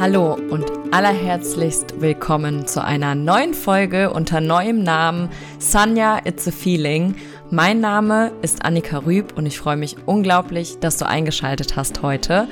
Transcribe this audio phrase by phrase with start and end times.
[0.00, 7.16] Hallo und allerherzlichst willkommen zu einer neuen Folge unter neuem Namen Sanya It's a Feeling.
[7.50, 12.48] Mein Name ist Annika Rüb und ich freue mich unglaublich, dass du eingeschaltet hast heute,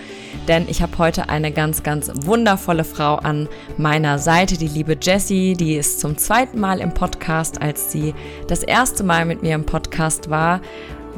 [0.46, 5.54] denn ich habe heute eine ganz, ganz wundervolle Frau an meiner Seite, die liebe Jessie,
[5.54, 8.12] die ist zum zweiten Mal im Podcast, als sie
[8.46, 10.60] das erste Mal mit mir im Podcast war,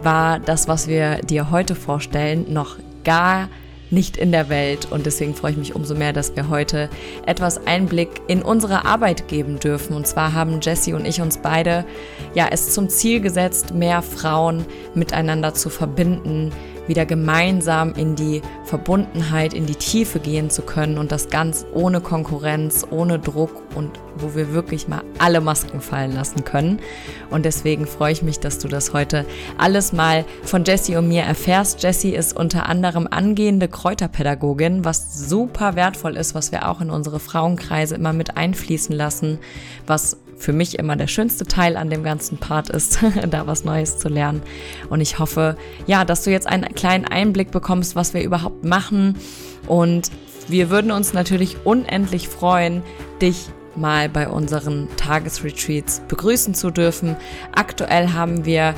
[0.04, 4.88] war das, was wir dir heute vorstellen, noch gar nicht nicht in der Welt.
[4.90, 6.88] Und deswegen freue ich mich umso mehr, dass wir heute
[7.26, 9.94] etwas Einblick in unsere Arbeit geben dürfen.
[9.94, 11.84] Und zwar haben Jessie und ich uns beide
[12.34, 14.64] ja es zum Ziel gesetzt, mehr Frauen
[14.94, 16.52] miteinander zu verbinden,
[16.86, 22.00] wieder gemeinsam in die Verbundenheit, in die Tiefe gehen zu können und das ganz ohne
[22.00, 26.80] Konkurrenz, ohne Druck und wo wir wirklich mal alle Masken fallen lassen können.
[27.30, 29.24] Und deswegen freue ich mich, dass du das heute
[29.56, 31.82] alles mal von Jessie und mir erfährst.
[31.82, 37.20] Jessie ist unter anderem angehende Kräuterpädagogin, was super wertvoll ist, was wir auch in unsere
[37.20, 39.38] Frauenkreise immer mit einfließen lassen,
[39.86, 42.98] was für mich immer der schönste Teil an dem ganzen Part ist,
[43.30, 44.42] da was Neues zu lernen.
[44.88, 49.16] Und ich hoffe, ja, dass du jetzt einen kleinen Einblick bekommst, was wir überhaupt machen.
[49.66, 50.10] Und
[50.48, 52.82] wir würden uns natürlich unendlich freuen,
[53.20, 57.16] dich mal bei unseren Tagesretreats begrüßen zu dürfen.
[57.52, 58.74] Aktuell haben wir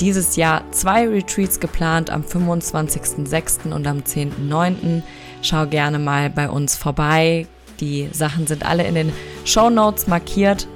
[0.00, 3.72] dieses Jahr zwei Retreats geplant am 25.06.
[3.72, 5.02] und am 10.09.
[5.40, 7.46] Schau gerne mal bei uns vorbei.
[7.80, 9.12] Die Sachen sind alle in den
[9.44, 10.68] Show Notes markiert.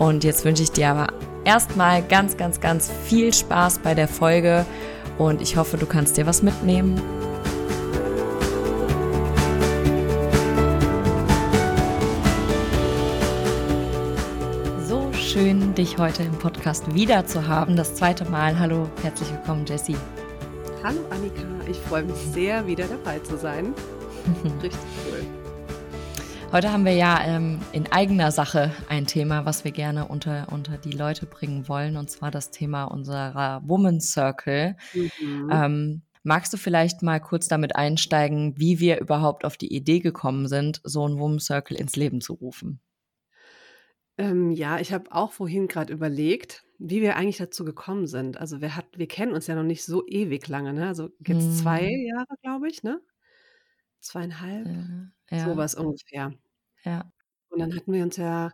[0.00, 1.08] Und jetzt wünsche ich dir aber
[1.44, 4.64] erstmal ganz, ganz, ganz viel Spaß bei der Folge
[5.18, 6.98] und ich hoffe, du kannst dir was mitnehmen.
[14.88, 17.76] So schön, dich heute im Podcast wieder zu haben.
[17.76, 18.58] Das zweite Mal.
[18.58, 19.96] Hallo, herzlich willkommen, Jessie.
[20.82, 21.42] Hallo, Annika.
[21.70, 23.74] Ich freue mich sehr, wieder dabei zu sein.
[24.62, 25.39] Richtig cool.
[26.52, 30.78] Heute haben wir ja ähm, in eigener Sache ein Thema, was wir gerne unter, unter
[30.78, 34.74] die Leute bringen wollen, und zwar das Thema unserer Woman Circle.
[34.92, 35.48] Mhm.
[35.52, 40.48] Ähm, magst du vielleicht mal kurz damit einsteigen, wie wir überhaupt auf die Idee gekommen
[40.48, 42.80] sind, so ein Woman Circle ins Leben zu rufen?
[44.18, 48.38] Ähm, ja, ich habe auch vorhin gerade überlegt, wie wir eigentlich dazu gekommen sind.
[48.38, 50.88] Also wir, hat, wir kennen uns ja noch nicht so ewig lange, ne?
[50.88, 51.52] Also jetzt mhm.
[51.52, 53.00] zwei Jahre, glaube ich, ne?
[54.00, 54.66] Zweieinhalb?
[54.66, 55.44] Äh, ja.
[55.44, 56.32] Sowas ungefähr.
[56.84, 57.10] Ja.
[57.50, 58.52] Und dann hatten wir uns ja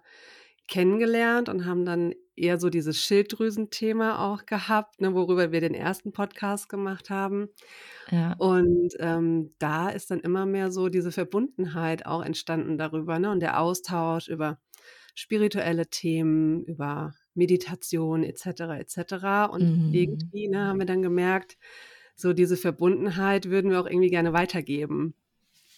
[0.68, 6.12] kennengelernt und haben dann eher so dieses Schilddrüsenthema auch gehabt, ne, worüber wir den ersten
[6.12, 7.48] Podcast gemacht haben.
[8.10, 8.34] Ja.
[8.34, 13.30] Und ähm, da ist dann immer mehr so diese Verbundenheit auch entstanden darüber, ne?
[13.30, 14.58] Und der Austausch über
[15.14, 18.46] spirituelle Themen, über Meditation etc.
[18.78, 19.50] etc.
[19.50, 19.94] Und mhm.
[19.94, 21.56] irgendwie ne, haben wir dann gemerkt,
[22.16, 25.14] so diese Verbundenheit würden wir auch irgendwie gerne weitergeben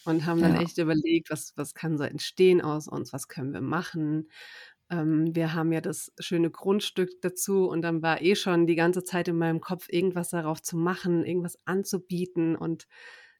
[0.09, 0.63] und haben dann ja.
[0.63, 4.31] echt überlegt, was, was kann so entstehen aus uns, was können wir machen.
[4.91, 9.05] Ähm, wir haben ja das schöne Grundstück dazu und dann war eh schon die ganze
[9.05, 12.89] Zeit in meinem Kopf, irgendwas darauf zu machen, irgendwas anzubieten und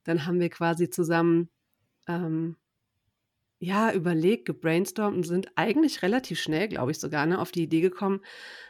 [0.05, 1.49] dann haben wir quasi zusammen
[2.07, 2.57] ähm,
[3.61, 7.81] ja, überlegt, gebrainstormt und sind eigentlich relativ schnell, glaube ich sogar, ne, auf die Idee
[7.81, 8.21] gekommen,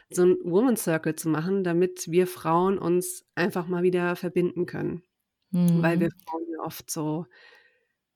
[0.09, 5.03] so ein Woman Circle zu machen, damit wir Frauen uns einfach mal wieder verbinden können.
[5.51, 5.83] Mhm.
[5.83, 6.09] Weil wir.
[6.25, 7.25] Frauen oft so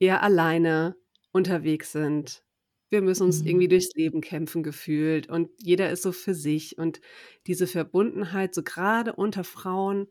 [0.03, 0.95] eher alleine
[1.31, 2.43] unterwegs sind.
[2.89, 3.47] Wir müssen uns mhm.
[3.47, 7.01] irgendwie durchs Leben kämpfen gefühlt und jeder ist so für sich und
[7.47, 10.07] diese Verbundenheit, so gerade unter Frauen,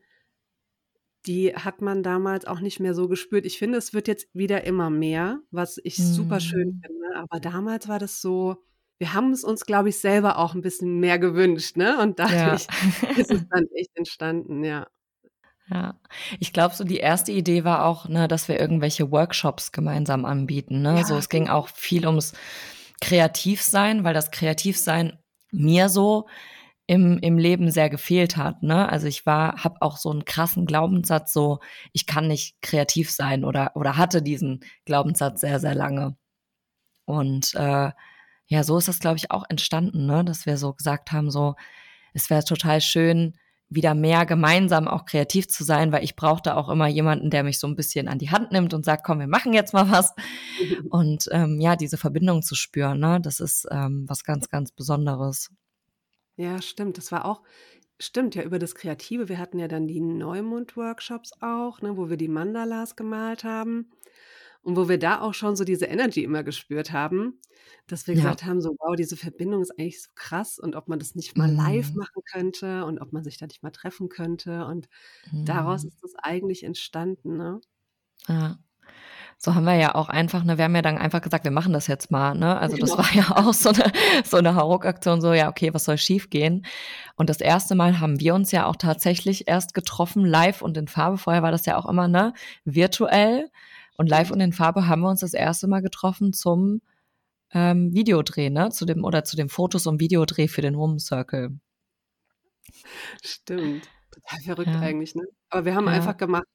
[1.26, 3.46] die hat man damals auch nicht mehr so gespürt.
[3.46, 6.04] Ich finde, es wird jetzt wieder immer mehr, was ich mhm.
[6.04, 6.80] super schön mhm.
[6.84, 7.16] finde.
[7.16, 8.56] Aber damals war das so,
[8.98, 12.00] wir haben es uns, glaube ich, selber auch ein bisschen mehr gewünscht, ne?
[12.00, 12.66] Und dadurch
[13.02, 13.08] ja.
[13.16, 14.88] ist es dann echt entstanden, ja.
[15.72, 15.94] Ja,
[16.38, 20.82] ich glaube, so die erste Idee war auch, ne, dass wir irgendwelche Workshops gemeinsam anbieten.
[20.82, 20.96] Ne?
[20.98, 22.34] Ja, so, es ging auch viel ums
[23.00, 25.18] Kreativsein, weil das Kreativsein
[25.50, 26.26] mir so
[26.86, 28.62] im, im Leben sehr gefehlt hat.
[28.62, 28.88] Ne?
[28.88, 31.60] Also ich war, habe auch so einen krassen Glaubenssatz, so
[31.92, 36.16] ich kann nicht kreativ sein oder oder hatte diesen Glaubenssatz sehr sehr lange.
[37.06, 37.92] Und äh,
[38.46, 40.24] ja, so ist das glaube ich auch entstanden, ne?
[40.24, 41.54] dass wir so gesagt haben, so
[42.14, 43.34] es wäre total schön,
[43.74, 47.58] wieder mehr gemeinsam auch kreativ zu sein, weil ich brauchte auch immer jemanden, der mich
[47.58, 50.14] so ein bisschen an die Hand nimmt und sagt, komm, wir machen jetzt mal was.
[50.90, 55.50] Und ähm, ja, diese Verbindung zu spüren, ne, das ist ähm, was ganz, ganz Besonderes.
[56.36, 56.98] Ja, stimmt.
[56.98, 57.42] Das war auch,
[57.98, 59.28] stimmt ja, über das Kreative.
[59.28, 63.90] Wir hatten ja dann die Neumond-Workshops auch, ne, wo wir die Mandalas gemalt haben.
[64.62, 67.40] Und wo wir da auch schon so diese Energy immer gespürt haben,
[67.88, 68.22] dass wir ja.
[68.22, 71.36] gesagt haben, so wow, diese Verbindung ist eigentlich so krass und ob man das nicht
[71.36, 71.56] mal mhm.
[71.56, 74.64] live machen könnte und ob man sich da nicht mal treffen könnte.
[74.66, 74.88] Und
[75.30, 75.44] mhm.
[75.44, 77.60] daraus ist das eigentlich entstanden, ne?
[78.28, 78.56] Ja.
[79.36, 81.72] so haben wir ja auch einfach, ne, wir haben ja dann einfach gesagt, wir machen
[81.72, 82.56] das jetzt mal, ne?
[82.56, 83.90] Also das war ja auch so eine,
[84.24, 86.64] so eine Hauruck-Aktion, so, ja, okay, was soll schief gehen?
[87.16, 90.86] Und das erste Mal haben wir uns ja auch tatsächlich erst getroffen, live und in
[90.86, 91.18] Farbe.
[91.18, 92.32] Vorher war das ja auch immer, ne,
[92.64, 93.50] virtuell.
[93.96, 96.80] Und live und in Farbe haben wir uns das erste Mal getroffen zum
[97.52, 98.70] ähm, Videodreh, ne?
[98.70, 101.58] Zu dem, oder zu dem Fotos- und Videodreh für den Woman Circle.
[103.22, 103.88] Stimmt.
[104.10, 104.80] Total verrückt ja.
[104.80, 105.24] eigentlich, ne?
[105.50, 105.92] Aber wir haben ja.
[105.92, 106.46] einfach gemacht.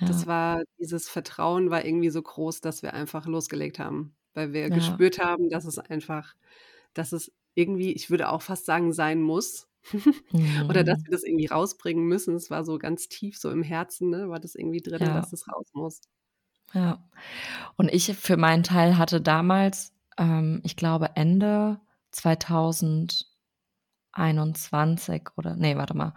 [0.00, 0.08] Ja.
[0.08, 4.70] Das war, dieses Vertrauen war irgendwie so groß, dass wir einfach losgelegt haben, weil wir
[4.70, 6.34] gespürt haben, dass es einfach,
[6.94, 9.68] dass es irgendwie, ich würde auch fast sagen, sein muss.
[10.68, 11.04] Oder dass mhm.
[11.04, 12.34] wir das irgendwie rausbringen müssen.
[12.34, 15.48] Es war so ganz tief, so im Herzen, ne, war das irgendwie drin, dass es
[15.48, 16.00] raus muss.
[16.72, 17.04] Ja.
[17.76, 21.80] Und ich für meinen Teil hatte damals, ähm, ich glaube Ende
[22.12, 23.30] 2000
[24.12, 26.14] 21 oder nee, warte mal,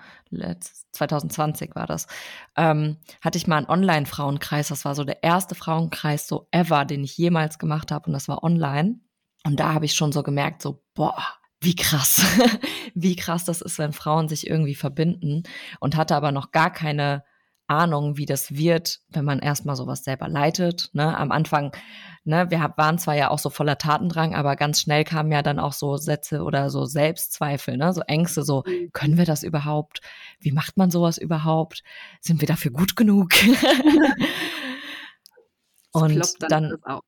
[0.92, 2.08] 2020 war das,
[2.56, 4.70] ähm, hatte ich mal einen Online-Frauenkreis.
[4.70, 8.28] Das war so der erste Frauenkreis so ever, den ich jemals gemacht habe und das
[8.28, 9.00] war online.
[9.46, 11.22] Und da habe ich schon so gemerkt, so, boah,
[11.60, 12.24] wie krass,
[12.96, 15.44] wie krass das ist, wenn Frauen sich irgendwie verbinden
[15.80, 17.24] und hatte aber noch gar keine
[17.68, 20.90] Ahnung, wie das wird, wenn man erstmal sowas selber leitet.
[20.94, 21.18] Ne?
[21.18, 21.72] Am Anfang,
[22.24, 25.60] ne, wir waren zwar ja auch so voller Tatendrang, aber ganz schnell kamen ja dann
[25.60, 27.94] auch so Sätze oder so Selbstzweifel, ne?
[27.94, 28.92] so Ängste, so, mhm.
[28.92, 30.02] können wir das überhaupt?
[30.40, 31.84] Wie macht man sowas überhaupt?
[32.22, 33.34] Sind wir dafür gut genug?
[35.92, 37.02] und dann, dann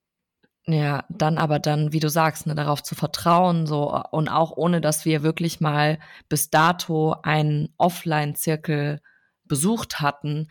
[0.68, 4.82] ja, dann aber dann, wie du sagst, ne, darauf zu vertrauen, so und auch ohne,
[4.82, 9.00] dass wir wirklich mal bis dato einen Offline-Zirkel
[9.46, 10.48] besucht hatten,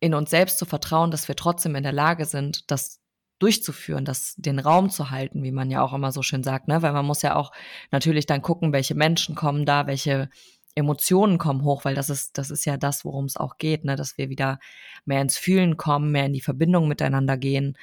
[0.00, 3.00] in uns selbst zu vertrauen, dass wir trotzdem in der Lage sind, das
[3.38, 6.82] durchzuführen, das den Raum zu halten, wie man ja auch immer so schön sagt, ne?
[6.82, 7.52] Weil man muss ja auch
[7.90, 10.30] natürlich dann gucken, welche Menschen kommen da, welche
[10.74, 13.96] Emotionen kommen hoch, weil das ist, das ist ja das, worum es auch geht, ne?
[13.96, 14.58] Dass wir wieder
[15.04, 17.76] mehr ins Fühlen kommen, mehr in die Verbindung miteinander gehen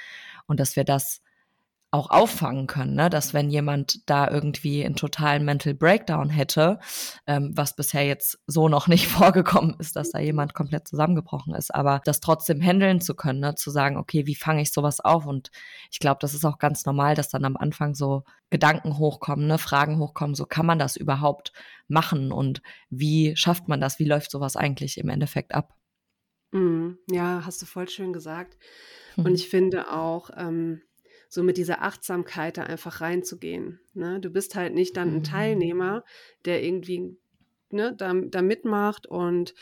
[0.48, 1.22] und dass wir das
[1.94, 3.08] auch auffangen können, ne?
[3.08, 6.80] dass wenn jemand da irgendwie einen totalen Mental Breakdown hätte,
[7.28, 11.74] ähm, was bisher jetzt so noch nicht vorgekommen ist, dass da jemand komplett zusammengebrochen ist,
[11.74, 13.54] aber das trotzdem handeln zu können, ne?
[13.54, 15.28] zu sagen, okay, wie fange ich sowas auf?
[15.28, 15.52] Und
[15.92, 19.60] ich glaube, das ist auch ganz normal, dass dann am Anfang so Gedanken hochkommen, ne?
[19.60, 21.54] Fragen hochkommen, so kann man das überhaupt
[21.88, 24.00] machen und wie schafft man das?
[24.00, 25.76] Wie läuft sowas eigentlich im Endeffekt ab?
[26.54, 28.58] Mm, ja, hast du voll schön gesagt.
[29.16, 29.36] Und mhm.
[29.36, 30.82] ich finde auch, ähm,
[31.34, 33.80] so mit dieser Achtsamkeit da einfach reinzugehen.
[33.96, 34.20] Ne?
[34.20, 35.24] Du bist halt nicht dann ein mhm.
[35.24, 36.04] Teilnehmer,
[36.46, 37.18] der irgendwie
[37.72, 39.56] ne, da, da mitmacht und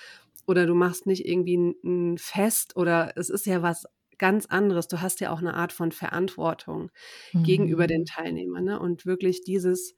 [0.45, 3.85] oder du machst nicht irgendwie ein, ein Fest oder es ist ja was
[4.17, 4.89] ganz anderes.
[4.89, 6.91] Du hast ja auch eine Art von Verantwortung
[7.31, 7.43] mhm.
[7.43, 8.05] gegenüber den mhm.
[8.05, 8.65] Teilnehmern.
[8.65, 8.79] Ne?
[8.79, 9.95] Und wirklich dieses,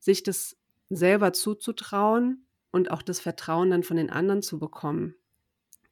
[0.00, 0.56] sich das
[0.90, 5.14] selber zuzutrauen und auch das Vertrauen dann von den anderen zu bekommen.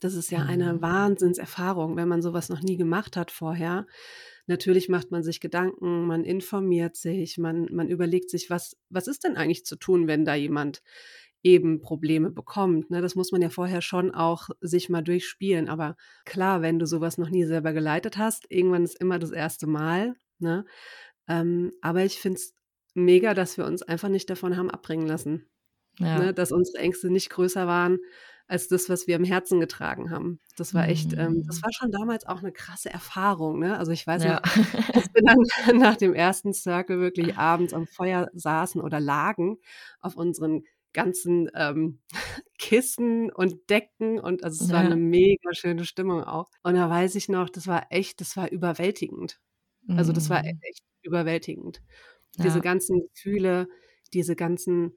[0.00, 0.82] Das ist ja eine mhm.
[0.82, 3.86] Wahnsinnserfahrung, wenn man sowas noch nie gemacht hat vorher.
[4.50, 9.22] Natürlich macht man sich Gedanken, man informiert sich, man, man überlegt sich, was, was ist
[9.22, 10.82] denn eigentlich zu tun, wenn da jemand
[11.44, 12.90] eben Probleme bekommt.
[12.90, 13.00] Ne?
[13.00, 15.68] Das muss man ja vorher schon auch sich mal durchspielen.
[15.68, 19.68] Aber klar, wenn du sowas noch nie selber geleitet hast, irgendwann ist immer das erste
[19.68, 20.16] Mal.
[20.40, 20.64] Ne?
[21.28, 22.52] Ähm, aber ich finde es
[22.94, 25.46] mega, dass wir uns einfach nicht davon haben abbringen lassen.
[26.00, 26.18] Ja.
[26.18, 26.34] Ne?
[26.34, 28.00] Dass unsere Ängste nicht größer waren
[28.50, 30.40] als das, was wir im Herzen getragen haben.
[30.56, 31.62] Das war echt, ähm, das mhm.
[31.62, 33.60] war schon damals auch eine krasse Erfahrung.
[33.60, 33.78] Ne?
[33.78, 34.34] Also ich weiß ja.
[34.34, 34.42] noch,
[34.92, 35.38] dass wir dann
[35.78, 39.58] nach dem ersten Circle wirklich abends am Feuer saßen oder lagen
[40.00, 42.00] auf unseren ganzen ähm,
[42.58, 44.76] Kissen und Decken und also es ja.
[44.76, 46.50] war eine mega schöne Stimmung auch.
[46.64, 49.40] Und da weiß ich noch, das war echt, das war überwältigend.
[49.88, 50.58] Also das war mhm.
[50.62, 51.82] echt überwältigend.
[52.36, 52.44] Ja.
[52.44, 53.68] Diese ganzen Gefühle,
[54.12, 54.92] diese ganzen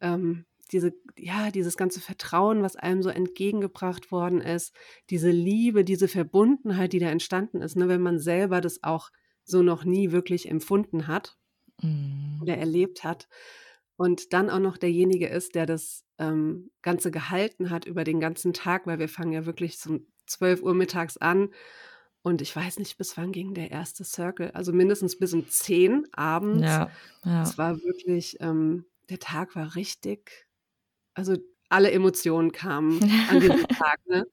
[0.00, 4.74] ähm, diese, ja, dieses ganze Vertrauen, was einem so entgegengebracht worden ist,
[5.10, 9.10] diese Liebe, diese Verbundenheit, die da entstanden ist, ne, wenn man selber das auch
[9.44, 11.36] so noch nie wirklich empfunden hat
[11.82, 12.38] mhm.
[12.42, 13.28] oder erlebt hat.
[13.96, 18.52] Und dann auch noch derjenige ist, der das ähm, Ganze gehalten hat über den ganzen
[18.52, 21.50] Tag, weil wir fangen ja wirklich um 12 Uhr mittags an.
[22.22, 24.50] Und ich weiß nicht, bis wann ging der erste Circle.
[24.52, 26.62] Also mindestens bis um 10 abends.
[26.62, 26.90] Ja,
[27.24, 27.42] ja.
[27.42, 30.46] Es war wirklich, ähm, der Tag war richtig
[31.14, 31.36] also
[31.68, 34.26] alle Emotionen kamen an diesem Tag, ne?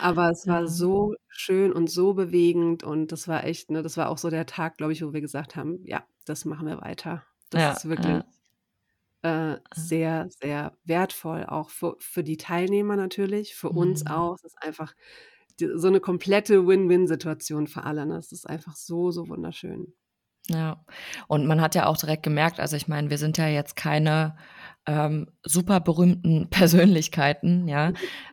[0.00, 4.08] Aber es war so schön und so bewegend und das war echt, ne, das war
[4.08, 7.22] auch so der Tag, glaube ich, wo wir gesagt haben, ja, das machen wir weiter.
[7.50, 8.22] Das ja, ist wirklich
[9.22, 9.52] ja.
[9.52, 13.76] äh, sehr, sehr wertvoll, auch für, für die Teilnehmer natürlich, für mhm.
[13.76, 14.34] uns auch.
[14.36, 14.94] Es ist einfach
[15.60, 18.06] die, so eine komplette Win-Win-Situation für alle.
[18.06, 18.16] Ne?
[18.16, 19.92] Es ist einfach so, so wunderschön.
[20.48, 20.84] Ja,
[21.26, 24.36] und man hat ja auch direkt gemerkt, also ich meine, wir sind ja jetzt keine
[24.86, 27.92] ähm, super berühmten Persönlichkeiten, ja.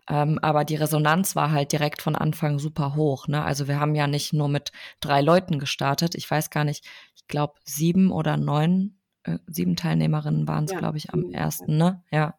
[0.09, 3.27] Ähm, aber die Resonanz war halt direkt von Anfang super hoch.
[3.27, 3.43] Ne?
[3.43, 6.15] Also wir haben ja nicht nur mit drei Leuten gestartet.
[6.15, 10.79] Ich weiß gar nicht, ich glaube sieben oder neun, äh, sieben Teilnehmerinnen waren es, ja,
[10.79, 12.03] glaube ich, am ersten, ne?
[12.11, 12.35] Ja.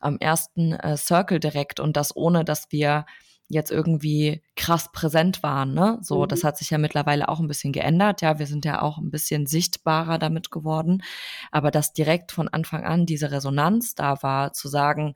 [0.00, 3.06] Am ersten äh, Circle direkt und das ohne, dass wir
[3.48, 5.74] jetzt irgendwie krass präsent waren.
[5.74, 5.98] Ne?
[6.00, 6.28] So, mhm.
[6.28, 8.22] das hat sich ja mittlerweile auch ein bisschen geändert.
[8.22, 11.02] Ja, wir sind ja auch ein bisschen sichtbarer damit geworden.
[11.50, 15.14] Aber dass direkt von Anfang an diese Resonanz da war, zu sagen,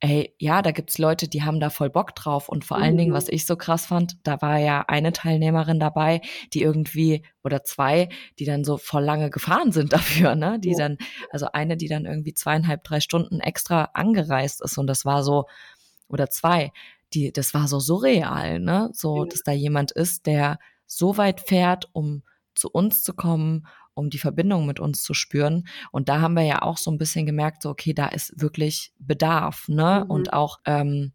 [0.00, 2.48] ey, ja, da gibt's Leute, die haben da voll Bock drauf.
[2.48, 2.82] Und vor mhm.
[2.82, 3.16] allen Dingen, mhm.
[3.16, 6.20] was ich so krass fand, da war ja eine Teilnehmerin dabei,
[6.52, 8.08] die irgendwie, oder zwei,
[8.38, 10.58] die dann so voll lange gefahren sind dafür, ne?
[10.60, 10.78] Die ja.
[10.78, 10.98] dann,
[11.30, 14.78] also eine, die dann irgendwie zweieinhalb, drei Stunden extra angereist ist.
[14.78, 15.46] Und das war so,
[16.08, 16.72] oder zwei,
[17.14, 18.90] die, das war so surreal, ne?
[18.92, 19.28] So, ja.
[19.28, 22.22] dass da jemand ist, der so weit fährt, um
[22.54, 25.66] zu uns zu kommen, um die Verbindung mit uns zu spüren.
[25.92, 28.92] Und da haben wir ja auch so ein bisschen gemerkt, so, okay, da ist wirklich
[28.98, 30.02] Bedarf, ne?
[30.04, 30.10] Mhm.
[30.10, 31.12] Und auch, ähm,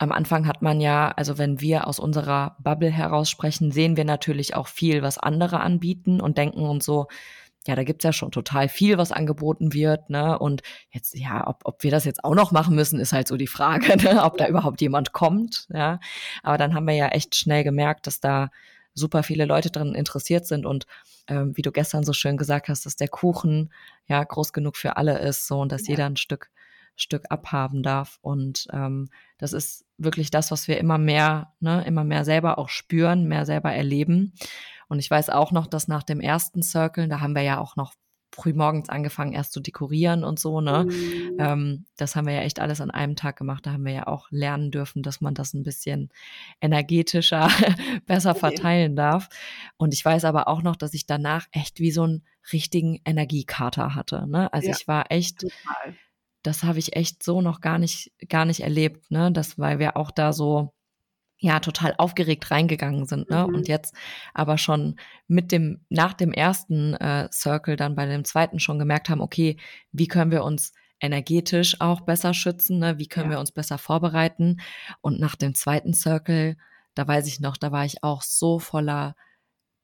[0.00, 4.04] am Anfang hat man ja, also wenn wir aus unserer Bubble heraus sprechen, sehen wir
[4.04, 7.06] natürlich auch viel, was andere anbieten und denken uns so,
[7.66, 10.38] ja, da gibt's ja schon total viel, was angeboten wird, ne?
[10.38, 13.36] Und jetzt, ja, ob, ob wir das jetzt auch noch machen müssen, ist halt so
[13.36, 14.22] die Frage, ne?
[14.24, 15.98] ob da überhaupt jemand kommt, ja.
[16.42, 18.50] Aber dann haben wir ja echt schnell gemerkt, dass da
[18.92, 20.86] super viele Leute drin interessiert sind und
[21.26, 23.72] ähm, wie du gestern so schön gesagt hast, dass der Kuchen
[24.06, 25.92] ja groß genug für alle ist, so und dass ja.
[25.92, 26.50] jeder ein Stück
[26.96, 28.18] Stück abhaben darf.
[28.22, 32.68] Und ähm, das ist wirklich das, was wir immer mehr, ne, immer mehr selber auch
[32.68, 34.32] spüren, mehr selber erleben.
[34.88, 37.76] Und ich weiß auch noch, dass nach dem ersten Circle, da haben wir ja auch
[37.76, 37.94] noch
[38.34, 40.86] frühmorgens angefangen, erst zu dekorieren und so, ne?
[40.88, 41.36] Mhm.
[41.38, 43.64] Ähm, das haben wir ja echt alles an einem Tag gemacht.
[43.64, 46.10] Da haben wir ja auch lernen dürfen, dass man das ein bisschen
[46.60, 47.48] energetischer
[48.06, 48.40] besser okay.
[48.40, 49.28] verteilen darf.
[49.76, 53.94] Und ich weiß aber auch noch, dass ich danach echt wie so einen richtigen Energiekater
[53.94, 54.26] hatte.
[54.28, 54.52] Ne?
[54.52, 55.94] Also ja, ich war echt, total.
[56.42, 59.30] das habe ich echt so noch gar nicht, gar nicht erlebt, ne?
[59.32, 60.74] Das, weil wir auch da so
[61.38, 63.46] ja total aufgeregt reingegangen sind, ne?
[63.46, 63.54] Mhm.
[63.54, 63.94] Und jetzt
[64.32, 69.08] aber schon mit dem nach dem ersten äh, Circle dann bei dem zweiten schon gemerkt
[69.08, 69.56] haben, okay,
[69.92, 72.98] wie können wir uns energetisch auch besser schützen, ne?
[72.98, 73.36] Wie können ja.
[73.36, 74.60] wir uns besser vorbereiten?
[75.00, 76.56] Und nach dem zweiten Circle,
[76.94, 79.16] da weiß ich noch, da war ich auch so voller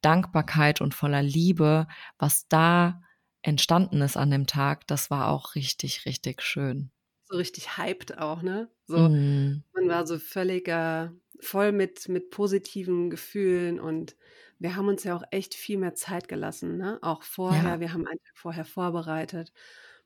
[0.00, 1.86] Dankbarkeit und voller Liebe,
[2.18, 3.02] was da
[3.42, 6.90] entstanden ist an dem Tag, das war auch richtig, richtig schön.
[7.24, 8.68] So richtig hyped auch, ne?
[8.86, 9.62] So, mm.
[9.72, 14.16] man war so völliger voll mit, mit positiven Gefühlen und
[14.58, 16.98] wir haben uns ja auch echt viel mehr Zeit gelassen, ne?
[17.00, 17.80] Auch vorher, ja.
[17.80, 19.52] wir haben einen Tag vorher vorbereitet.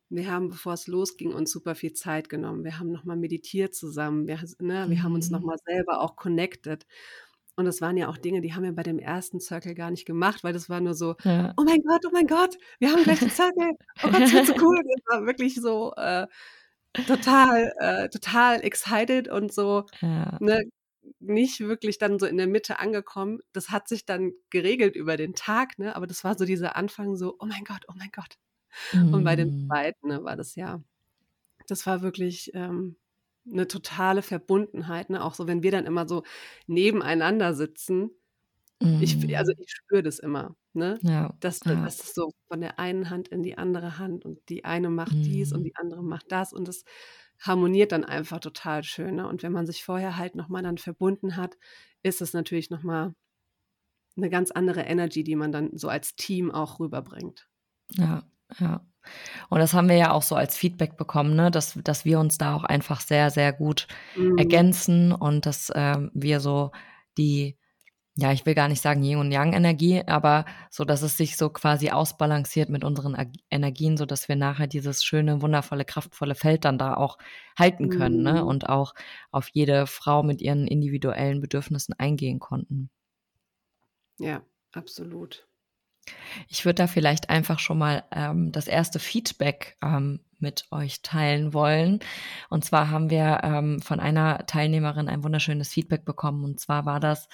[0.09, 2.63] Wir haben, bevor es losging, uns super viel Zeit genommen.
[2.63, 4.29] Wir haben nochmal meditiert zusammen.
[4.29, 5.03] Wir, ne, wir mhm.
[5.03, 5.39] haben uns mhm.
[5.39, 6.87] nochmal selber auch connected.
[7.57, 10.07] Und das waren ja auch Dinge, die haben wir bei dem ersten Circle gar nicht
[10.07, 11.53] gemacht, weil das war nur so, ja.
[11.57, 13.73] oh mein Gott, oh mein Gott, wir haben gleich den Circle.
[14.03, 14.81] Oh Gott, das wird so cool.
[14.83, 16.27] Das war wirklich so äh,
[17.07, 20.37] total, äh, total excited und so, ja.
[20.41, 20.65] ne,
[21.21, 23.41] nicht wirklich dann so in der Mitte angekommen.
[23.53, 25.97] Das hat sich dann geregelt über den Tag, ne?
[25.97, 28.39] Aber das war so dieser Anfang so, oh mein Gott, oh mein Gott.
[28.93, 29.15] Mm.
[29.15, 29.67] Und bei dem mm.
[29.67, 30.83] zweiten ne, war das ja,
[31.69, 32.97] das war wirklich ähm,
[33.51, 35.23] eine totale Verbundenheit, ne?
[35.25, 36.23] Auch so, wenn wir dann immer so
[36.67, 38.11] nebeneinander sitzen.
[38.81, 39.03] Mm.
[39.03, 40.99] Ich, also ich spüre das immer, ne?
[41.03, 41.75] Ja, das, ja.
[41.75, 45.15] das ist so von der einen Hand in die andere Hand und die eine macht
[45.15, 45.23] mm.
[45.23, 45.65] dies und mm.
[45.65, 46.85] die andere macht das und das
[47.41, 49.17] harmoniert dann einfach total schön.
[49.17, 49.29] Ne?
[49.29, 51.57] Und wenn man sich vorher halt nochmal dann verbunden hat,
[52.03, 53.15] ist es natürlich nochmal
[54.17, 57.49] eine ganz andere Energy, die man dann so als Team auch rüberbringt.
[57.93, 58.23] Ja,
[58.59, 58.87] ja.
[59.51, 61.51] Und das haben wir ja auch so als Feedback bekommen, ne?
[61.51, 63.87] dass, dass wir uns da auch einfach sehr, sehr gut
[64.17, 64.39] mhm.
[64.39, 66.71] ergänzen und dass äh, wir so
[67.19, 67.59] die
[68.17, 71.37] ja, ich will gar nicht sagen Yin und Yang Energie, aber so, dass es sich
[71.37, 73.17] so quasi ausbalanciert mit unseren
[73.51, 77.19] Energien, so dass wir nachher dieses schöne, wundervolle, kraftvolle Feld dann da auch
[77.59, 78.31] halten können, ne?
[78.31, 78.37] mhm.
[78.37, 78.45] ne?
[78.45, 78.95] Und auch
[79.33, 82.89] auf jede Frau mit ihren individuellen Bedürfnissen eingehen konnten.
[84.21, 84.43] Ja,
[84.73, 85.49] absolut.
[86.49, 91.53] Ich würde da vielleicht einfach schon mal ähm, das erste Feedback ähm, mit euch teilen
[91.53, 91.99] wollen.
[92.49, 96.45] Und zwar haben wir ähm, von einer Teilnehmerin ein wunderschönes Feedback bekommen.
[96.45, 97.29] Und zwar war das,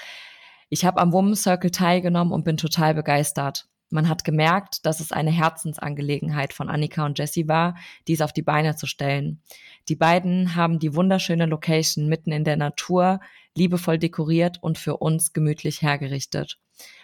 [0.70, 3.66] ich habe am Women's Circle teilgenommen und bin total begeistert.
[3.92, 7.74] Man hat gemerkt, dass es eine Herzensangelegenheit von Annika und Jessie war,
[8.06, 9.42] dies auf die Beine zu stellen.
[9.88, 13.18] Die beiden haben die wunderschöne Location mitten in der Natur
[13.56, 16.60] liebevoll dekoriert und für uns gemütlich hergerichtet.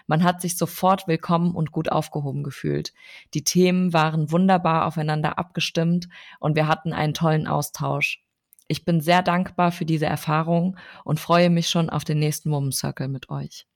[0.07, 2.93] Man hat sich sofort willkommen und gut aufgehoben gefühlt.
[3.35, 6.09] Die Themen waren wunderbar aufeinander abgestimmt
[6.39, 8.23] und wir hatten einen tollen Austausch.
[8.69, 12.73] Ich bin sehr dankbar für diese Erfahrung und freue mich schon auf den nächsten Woman
[12.73, 13.67] Circle mit euch.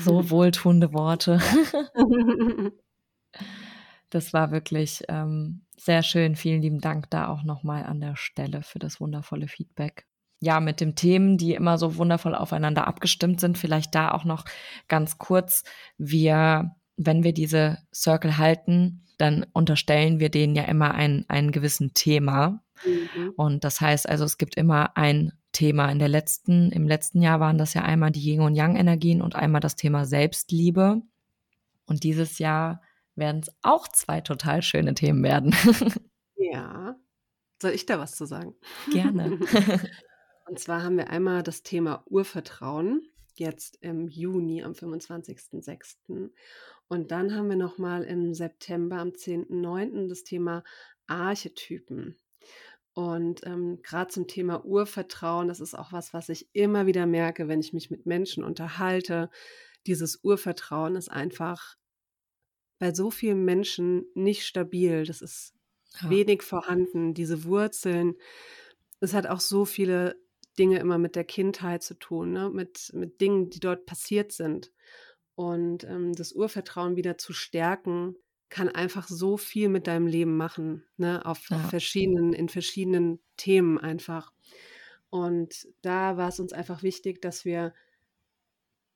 [0.00, 1.40] So wohltuende Worte.
[4.10, 6.36] das war wirklich ähm, sehr schön.
[6.36, 10.06] Vielen lieben Dank da auch nochmal an der Stelle für das wundervolle Feedback.
[10.40, 14.44] Ja, mit den Themen, die immer so wundervoll aufeinander abgestimmt sind, vielleicht da auch noch
[14.88, 15.64] ganz kurz.
[15.96, 21.94] Wir, wenn wir diese Circle halten, dann unterstellen wir denen ja immer ein, einen gewissen
[21.94, 22.63] Thema.
[22.84, 23.32] Mhm.
[23.36, 25.90] Und das heißt also, es gibt immer ein Thema.
[25.90, 29.22] In der letzten, im letzten Jahr waren das ja einmal die Yin und Yang Energien
[29.22, 31.02] und einmal das Thema Selbstliebe.
[31.86, 32.82] Und dieses Jahr
[33.14, 35.54] werden es auch zwei total schöne Themen werden.
[36.36, 36.96] ja.
[37.62, 38.54] Soll ich da was zu sagen?
[38.90, 39.38] Gerne.
[40.48, 46.30] und zwar haben wir einmal das Thema Urvertrauen jetzt im Juni am 25.06.
[46.88, 50.08] Und dann haben wir nochmal im September am 10.09.
[50.08, 50.62] das Thema
[51.06, 52.16] Archetypen.
[52.94, 57.48] Und ähm, gerade zum Thema Urvertrauen, das ist auch was, was ich immer wieder merke,
[57.48, 59.30] wenn ich mich mit Menschen unterhalte.
[59.86, 61.76] Dieses Urvertrauen ist einfach
[62.78, 65.04] bei so vielen Menschen nicht stabil.
[65.04, 65.54] Das ist
[66.00, 66.08] ja.
[66.08, 68.14] wenig vorhanden, diese Wurzeln.
[69.00, 70.16] Es hat auch so viele
[70.56, 72.48] Dinge immer mit der Kindheit zu tun, ne?
[72.48, 74.72] mit, mit Dingen, die dort passiert sind.
[75.34, 78.14] Und ähm, das Urvertrauen wieder zu stärken,
[78.48, 81.24] kann einfach so viel mit deinem Leben machen, ne?
[81.24, 81.58] Auf ja.
[81.58, 84.32] verschiedenen, in verschiedenen Themen einfach.
[85.10, 87.74] Und da war es uns einfach wichtig, dass wir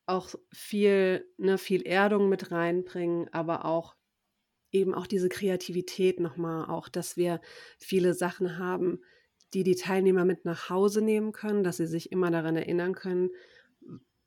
[0.06, 3.94] auch viel, ne, viel Erdung mit reinbringen, aber auch
[4.72, 7.40] eben auch diese Kreativität nochmal, auch, dass wir
[7.78, 9.00] viele Sachen haben,
[9.54, 13.30] die die Teilnehmer mit nach Hause nehmen können, dass sie sich immer daran erinnern können,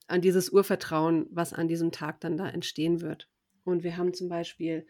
[0.08, 3.30] an dieses Urvertrauen, was an diesem Tag dann da entstehen wird.
[3.64, 4.86] Und wir haben zum Beispiel,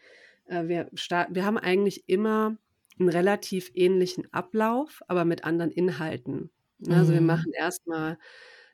[0.46, 2.58] äh, wir, starten, wir haben eigentlich immer
[3.00, 6.50] einen relativ ähnlichen Ablauf, aber mit anderen Inhalten.
[6.80, 6.94] Mhm.
[6.94, 7.28] Also wir mhm.
[7.28, 8.18] machen erstmal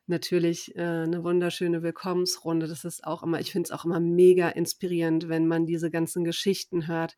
[0.05, 2.67] natürlich äh, eine wunderschöne Willkommensrunde.
[2.67, 6.23] Das ist auch immer, ich finde es auch immer mega inspirierend, wenn man diese ganzen
[6.23, 7.17] Geschichten hört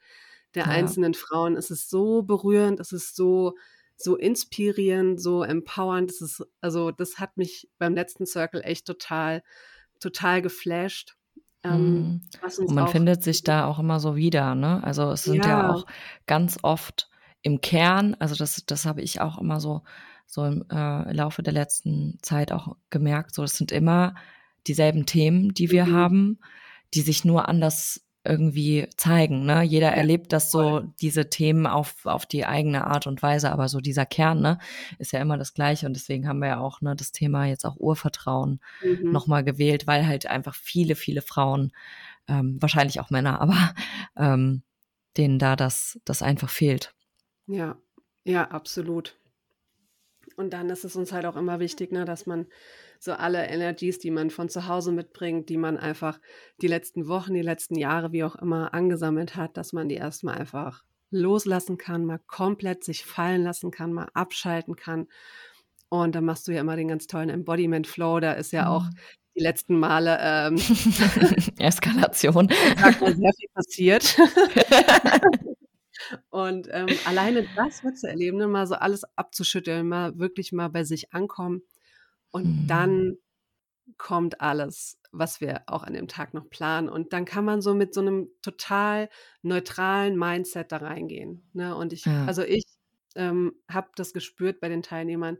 [0.56, 0.72] der ja.
[0.72, 1.56] einzelnen Frauen.
[1.56, 3.54] Es ist so berührend, es ist so
[4.02, 6.10] so inspirierend, so empowernd.
[6.10, 9.44] Das ist, also das hat mich beim letzten Circle echt total,
[10.00, 11.18] total geflasht.
[11.64, 12.66] Ähm, mhm.
[12.66, 14.84] Und man findet sich da auch immer so wieder, ne?
[14.84, 15.86] Also es sind ja, ja auch
[16.26, 17.10] ganz oft
[17.42, 19.84] im Kern, also das, das habe ich auch immer so,
[20.26, 24.16] so im äh, Laufe der letzten Zeit auch gemerkt, so das sind immer
[24.68, 25.94] dieselben Themen, die wir mhm.
[25.94, 26.40] haben,
[26.94, 29.46] die sich nur anders irgendwie zeigen.
[29.46, 29.64] Ne?
[29.64, 33.70] Jeder ja, erlebt das so, diese Themen auf, auf die eigene Art und Weise, aber
[33.70, 34.60] so dieser Kern ne,
[34.98, 37.66] ist ja immer das Gleiche und deswegen haben wir ja auch ne, das Thema jetzt
[37.66, 39.12] auch Urvertrauen mhm.
[39.12, 41.72] nochmal gewählt, weil halt einfach viele, viele Frauen,
[42.28, 43.74] ähm, wahrscheinlich auch Männer, aber
[44.18, 44.64] ähm,
[45.16, 46.94] denen da das, das einfach fehlt.
[47.48, 47.78] Ja,
[48.26, 49.18] ja, absolut.
[50.40, 52.48] Und dann ist es uns halt auch immer wichtig, ne, dass man
[52.98, 56.18] so alle Energies, die man von zu Hause mitbringt, die man einfach
[56.62, 60.38] die letzten Wochen, die letzten Jahre, wie auch immer, angesammelt hat, dass man die erstmal
[60.38, 65.08] einfach loslassen kann, mal komplett sich fallen lassen kann, mal abschalten kann.
[65.90, 68.22] Und dann machst du ja immer den ganz tollen Embodiment Flow.
[68.22, 68.68] Da ist ja mhm.
[68.70, 68.86] auch
[69.36, 70.56] die letzten Male ähm,
[71.60, 72.48] Eskalation.
[72.80, 74.18] sehr viel passiert.
[76.30, 80.70] Und ähm, alleine das wird zu erleben, ne, mal so alles abzuschütteln, mal wirklich mal
[80.70, 81.62] bei sich ankommen.
[82.32, 82.68] Und mhm.
[82.68, 83.18] dann
[83.98, 86.90] kommt alles, was wir auch an dem Tag noch planen.
[86.90, 89.10] Und dann kann man so mit so einem total
[89.42, 91.50] neutralen Mindset da reingehen.
[91.54, 91.76] Ne?
[91.76, 92.26] Und ich, ja.
[92.26, 92.66] also ich
[93.16, 95.38] ähm, habe das gespürt bei den Teilnehmern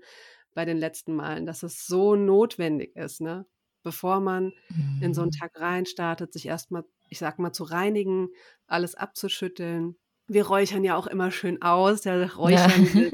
[0.56, 3.46] bei den letzten Malen, dass es so notwendig ist, ne?
[3.84, 5.00] bevor man mhm.
[5.02, 5.40] in so einen mhm.
[5.40, 8.30] Tag reinstartet, sich erstmal, ich sag mal, zu reinigen,
[8.68, 9.96] alles abzuschütteln,
[10.30, 12.04] wir räuchern ja auch immer schön aus.
[12.06, 13.12] Ja, räuchern, ja.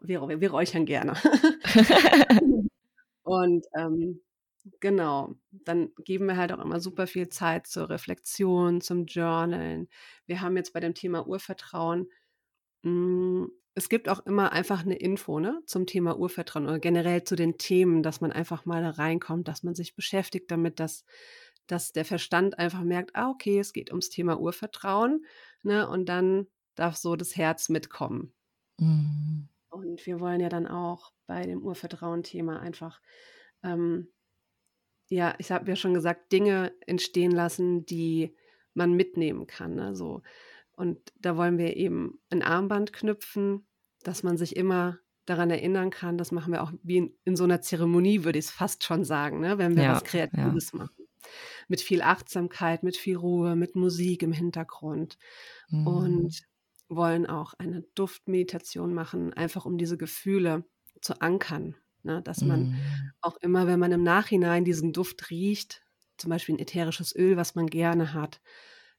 [0.00, 1.14] Wir, wir, räuchern gerne.
[3.22, 4.20] und ähm,
[4.80, 9.88] genau, dann geben wir halt auch immer super viel Zeit zur Reflexion, zum Journalen.
[10.26, 12.08] Wir haben jetzt bei dem Thema Urvertrauen,
[12.82, 17.22] mh, hm, es gibt auch immer einfach eine Info ne, zum Thema Urvertrauen oder generell
[17.22, 21.04] zu den Themen, dass man einfach mal da reinkommt, dass man sich beschäftigt damit, dass
[21.68, 25.24] dass der Verstand einfach merkt, ah, okay, es geht ums Thema Urvertrauen,
[25.62, 28.32] ne, und dann darf so das Herz mitkommen.
[28.78, 29.48] Mhm.
[29.70, 33.00] Und wir wollen ja dann auch bei dem Urvertrauen-Thema einfach,
[33.62, 34.08] ähm,
[35.08, 38.36] ja, ich habe ja schon gesagt, Dinge entstehen lassen, die
[38.74, 39.74] man mitnehmen kann.
[39.74, 40.22] Ne, so.
[40.72, 43.66] Und da wollen wir eben ein Armband knüpfen,
[44.04, 46.16] dass man sich immer daran erinnern kann.
[46.16, 49.04] Das machen wir auch wie in, in so einer Zeremonie, würde ich es fast schon
[49.04, 50.78] sagen, ne, wenn wir ja, was Kreatives ja.
[50.78, 50.97] machen
[51.68, 55.18] mit viel Achtsamkeit, mit viel Ruhe, mit Musik im Hintergrund
[55.68, 55.86] mhm.
[55.86, 56.42] und
[56.88, 60.64] wollen auch eine Duftmeditation machen, einfach um diese Gefühle
[61.00, 61.76] zu ankern.
[62.02, 62.22] Ne?
[62.22, 62.76] Dass man mhm.
[63.20, 65.82] auch immer, wenn man im Nachhinein diesen Duft riecht,
[66.16, 68.40] zum Beispiel ein ätherisches Öl, was man gerne hat,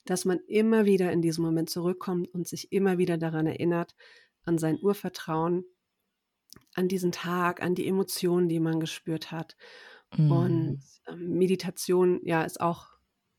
[0.05, 3.95] dass man immer wieder in diesen Moment zurückkommt und sich immer wieder daran erinnert,
[4.43, 5.65] an sein Urvertrauen,
[6.73, 9.55] an diesen Tag, an die Emotionen, die man gespürt hat.
[10.17, 10.31] Mhm.
[10.31, 12.87] Und ähm, Meditation, ja, ist auch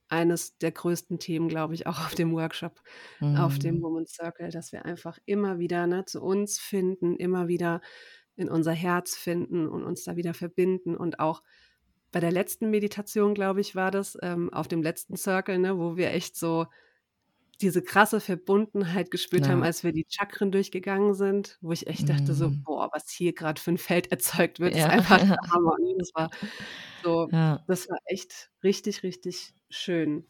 [0.08, 2.80] eines der größten Themen, glaube ich, auch auf dem Workshop,
[3.20, 3.36] mhm.
[3.36, 3.82] auf dem mhm.
[3.82, 7.80] Woman Circle, dass wir einfach immer wieder ne, zu uns finden, immer wieder
[8.36, 11.42] in unser Herz finden und uns da wieder verbinden und auch
[12.12, 15.96] bei der letzten Meditation, glaube ich, war das, ähm, auf dem letzten Circle, ne, wo
[15.96, 16.66] wir echt so
[17.60, 19.52] diese krasse Verbundenheit gespürt ja.
[19.52, 22.62] haben, als wir die Chakren durchgegangen sind, wo ich echt dachte so, mhm.
[22.62, 24.86] boah, was hier gerade für ein Feld erzeugt wird, ja.
[24.86, 25.76] ist einfach der Hammer.
[25.78, 25.94] Ne?
[25.98, 26.30] Das war
[27.02, 27.62] so, ja.
[27.66, 30.26] das war echt richtig, richtig schön.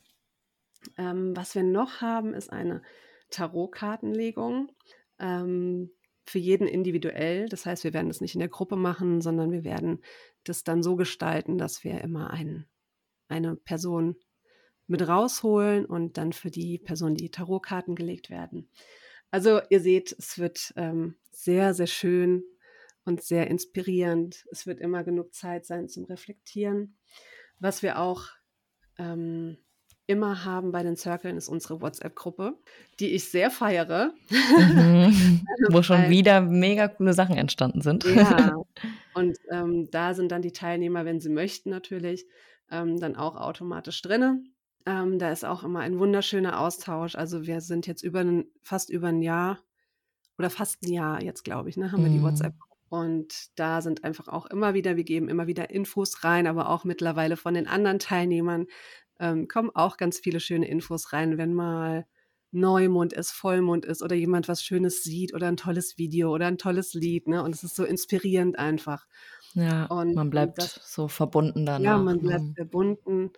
[0.97, 2.83] Ähm, was wir noch haben, ist eine
[3.31, 4.73] Tarotkartenlegung.
[5.19, 5.91] Ähm,
[6.31, 7.49] für jeden individuell.
[7.49, 10.01] Das heißt, wir werden das nicht in der Gruppe machen, sondern wir werden
[10.45, 12.67] das dann so gestalten, dass wir immer ein,
[13.29, 14.17] eine Person
[14.91, 18.69] mit rausholen und dann für die Person die Tarotkarten gelegt werden.
[19.31, 22.43] Also ihr seht, es wird ähm, sehr, sehr schön
[23.05, 24.45] und sehr inspirierend.
[24.51, 26.97] Es wird immer genug Zeit sein zum Reflektieren.
[27.61, 28.25] Was wir auch
[28.99, 29.59] ähm,
[30.09, 32.59] immer haben bei den Circlen ist unsere WhatsApp-Gruppe,
[32.99, 34.13] die ich sehr feiere.
[34.29, 35.47] Mhm.
[35.71, 38.05] Wo schon wieder mega coole Sachen entstanden sind.
[38.05, 38.57] Ja,
[39.15, 42.27] und ähm, da sind dann die Teilnehmer, wenn sie möchten natürlich,
[42.73, 44.53] ähm, dann auch automatisch drin.
[44.87, 47.15] Ähm, da ist auch immer ein wunderschöner Austausch.
[47.15, 49.59] Also wir sind jetzt über ein, fast über ein Jahr
[50.39, 52.25] oder fast ein Jahr jetzt, glaube ich, ne, haben wir die mhm.
[52.25, 52.55] WhatsApp.
[52.89, 56.85] Und da sind einfach auch immer wieder, wir geben immer wieder Infos rein, aber auch
[56.85, 58.67] mittlerweile von den anderen Teilnehmern
[59.21, 62.07] ähm, kommen auch ganz viele schöne Infos rein, wenn mal
[62.53, 66.59] Neumond ist, Vollmond ist oder jemand was Schönes sieht oder ein tolles Video oder ein
[66.59, 67.29] tolles Lied.
[67.29, 67.43] Ne?
[67.45, 69.07] Und es ist so inspirierend einfach.
[69.55, 71.83] Ja, und man bleibt das, so verbunden dann.
[71.83, 72.55] Ja, man bleibt mhm.
[72.55, 73.31] verbunden.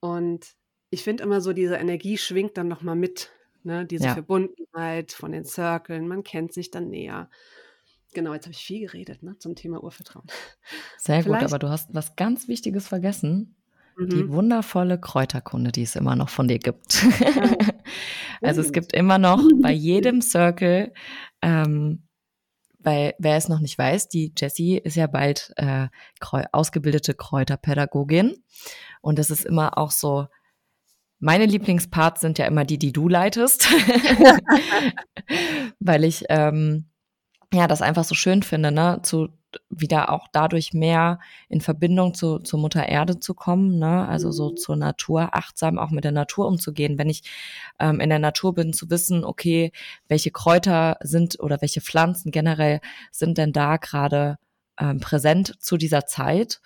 [0.00, 0.46] Und
[0.90, 3.30] ich finde immer so, diese Energie schwingt dann nochmal mit.
[3.64, 3.84] Ne?
[3.84, 4.14] Diese ja.
[4.14, 7.28] Verbundenheit von den Circlen, man kennt sich dann näher.
[8.14, 10.26] Genau, jetzt habe ich viel geredet ne, zum Thema Urvertrauen.
[10.96, 13.56] Sehr Vielleicht, gut, aber du hast was ganz Wichtiges vergessen.
[13.96, 14.08] Mhm.
[14.08, 17.02] Die wundervolle Kräuterkunde, die es immer noch von dir gibt.
[17.02, 17.58] Ja.
[18.42, 20.92] also es gibt immer noch bei jedem Circle,
[21.42, 22.04] ähm,
[22.78, 25.88] weil wer es noch nicht weiß, die Jessie ist ja bald äh,
[26.52, 28.44] ausgebildete Kräuterpädagogin.
[29.00, 30.28] Und das ist immer auch so,
[31.18, 33.68] meine Lieblingsparts sind ja immer die, die du leitest,
[35.80, 36.86] weil ich ähm,
[37.52, 39.28] ja das einfach so schön finde, ne, zu
[39.70, 44.06] wieder auch dadurch mehr in Verbindung zu, zur Mutter Erde zu kommen, ne?
[44.06, 44.56] also so mhm.
[44.56, 46.98] zur Natur, achtsam auch mit der Natur umzugehen.
[46.98, 47.22] Wenn ich
[47.78, 49.72] ähm, in der Natur bin, zu wissen, okay,
[50.08, 54.38] welche Kräuter sind oder welche Pflanzen generell sind denn da gerade
[54.78, 56.60] ähm, präsent zu dieser Zeit.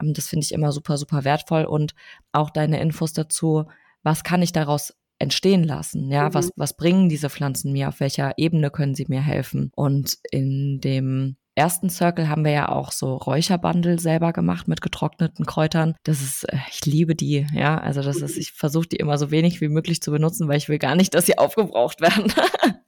[0.00, 1.94] Ähm, das finde ich immer super, super wertvoll und
[2.32, 3.66] auch deine Infos dazu,
[4.06, 6.12] was kann ich daraus entstehen lassen?
[6.12, 6.34] Ja, mhm.
[6.34, 7.88] was, was bringen diese Pflanzen mir?
[7.88, 9.72] Auf welcher Ebene können sie mir helfen?
[9.74, 15.44] Und in dem ersten Circle haben wir ja auch so Räucherbandel selber gemacht mit getrockneten
[15.44, 15.96] Kräutern.
[16.04, 17.78] Das ist, äh, ich liebe die, ja.
[17.78, 20.68] Also das ist, ich versuche die immer so wenig wie möglich zu benutzen, weil ich
[20.68, 22.32] will gar nicht, dass sie aufgebraucht werden.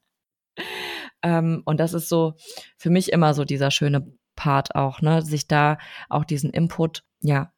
[1.24, 2.35] ähm, und das ist so
[2.76, 5.78] für mich immer so dieser schöne Part auch, ne, sich da
[6.09, 7.52] auch diesen Input, ja,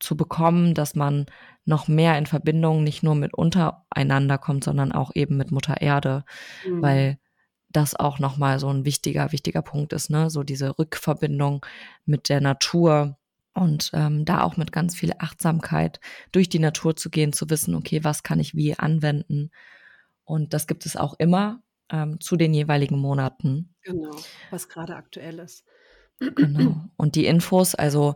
[0.00, 1.26] zu bekommen, dass man
[1.64, 6.24] noch mehr in Verbindung nicht nur mit untereinander kommt, sondern auch eben mit Mutter Erde,
[6.66, 6.82] mhm.
[6.82, 7.18] weil
[7.68, 10.28] das auch nochmal so ein wichtiger, wichtiger Punkt ist, ne?
[10.28, 11.64] So diese Rückverbindung
[12.04, 13.16] mit der Natur
[13.54, 16.00] und ähm, da auch mit ganz viel Achtsamkeit
[16.32, 19.50] durch die Natur zu gehen, zu wissen, okay, was kann ich wie anwenden.
[20.24, 23.74] Und das gibt es auch immer ähm, zu den jeweiligen Monaten.
[23.82, 24.16] Genau,
[24.50, 25.64] was gerade aktuell ist.
[26.18, 26.76] Genau.
[26.96, 28.14] Und die Infos, also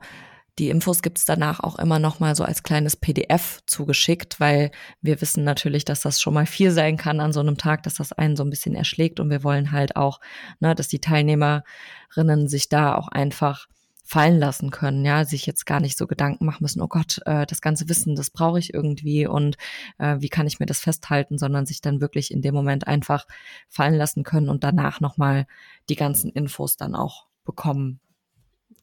[0.59, 5.21] die Infos gibt's danach auch immer noch mal so als kleines PDF zugeschickt, weil wir
[5.21, 8.13] wissen natürlich, dass das schon mal viel sein kann an so einem Tag, dass das
[8.13, 10.21] einen so ein bisschen erschlägt und wir wollen halt auch,
[10.61, 13.67] ne, dass die Teilnehmerinnen sich da auch einfach
[14.07, 17.47] fallen lassen können, ja, sich jetzt gar nicht so Gedanken machen müssen, oh Gott, äh,
[17.47, 19.57] das ganze Wissen, das brauche ich irgendwie und
[19.99, 23.27] äh, wie kann ich mir das festhalten, sondern sich dann wirklich in dem Moment einfach
[23.69, 25.47] fallen lassen können und danach nochmal
[25.89, 27.99] die ganzen Infos dann auch bekommen.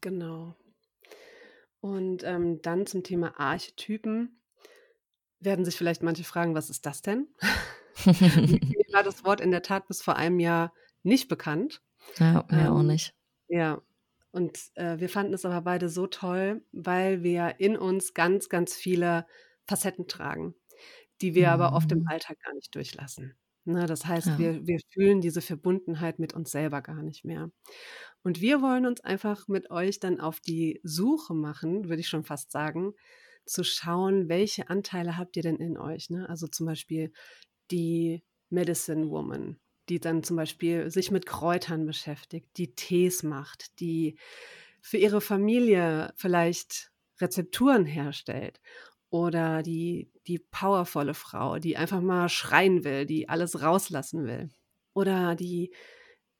[0.00, 0.56] Genau.
[1.82, 4.40] Und ähm, dann zum Thema Archetypen
[5.40, 7.26] werden sich vielleicht manche fragen, was ist das denn?
[8.06, 11.82] Mir war das Wort in der Tat bis vor einem Jahr nicht bekannt.
[12.18, 13.14] Ja, mir ähm, auch nicht.
[13.48, 13.82] Ja,
[14.30, 18.76] und äh, wir fanden es aber beide so toll, weil wir in uns ganz, ganz
[18.76, 19.26] viele
[19.66, 20.54] Facetten tragen,
[21.20, 21.52] die wir mhm.
[21.52, 22.08] aber oft im mhm.
[22.08, 23.34] Alltag gar nicht durchlassen.
[23.64, 24.38] Ne, das heißt, ja.
[24.38, 27.50] wir, wir fühlen diese Verbundenheit mit uns selber gar nicht mehr.
[28.24, 32.24] Und wir wollen uns einfach mit euch dann auf die Suche machen, würde ich schon
[32.24, 32.94] fast sagen,
[33.44, 36.10] zu schauen, welche Anteile habt ihr denn in euch?
[36.10, 36.28] Ne?
[36.28, 37.12] Also zum Beispiel
[37.70, 44.18] die Medicine Woman, die dann zum Beispiel sich mit Kräutern beschäftigt, die Tees macht, die
[44.80, 48.60] für ihre Familie vielleicht Rezepturen herstellt
[49.12, 54.48] oder die, die powervolle Frau, die einfach mal schreien will, die alles rauslassen will
[54.94, 55.70] oder die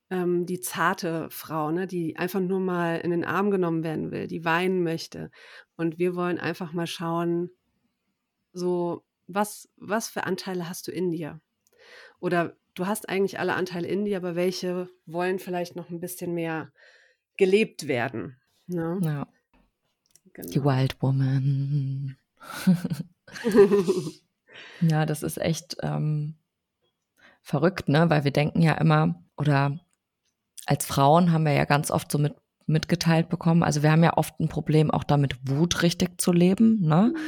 [0.08, 4.26] ähm, die zarte Frau, ne, die einfach nur mal in den Arm genommen werden will,
[4.26, 5.30] die weinen möchte.
[5.76, 7.50] Und wir wollen einfach mal schauen,
[8.54, 11.40] so, was, was für Anteile hast du in dir?
[12.20, 16.34] Oder du hast eigentlich alle Anteile in dir, aber welche wollen vielleicht noch ein bisschen
[16.34, 16.72] mehr
[17.36, 18.36] gelebt werden?
[18.66, 18.98] Ne?
[19.02, 19.28] Ja.
[20.34, 20.50] Genau.
[20.50, 22.16] Die Wild Woman.
[24.80, 26.38] ja, das ist echt ähm,
[27.42, 28.10] verrückt, ne?
[28.10, 29.80] Weil wir denken ja immer, oder
[30.66, 32.34] als Frauen haben wir ja ganz oft so mit
[32.72, 33.62] mitgeteilt bekommen.
[33.62, 37.12] Also wir haben ja oft ein Problem, auch damit Wut richtig zu leben, ne?
[37.14, 37.20] Mhm.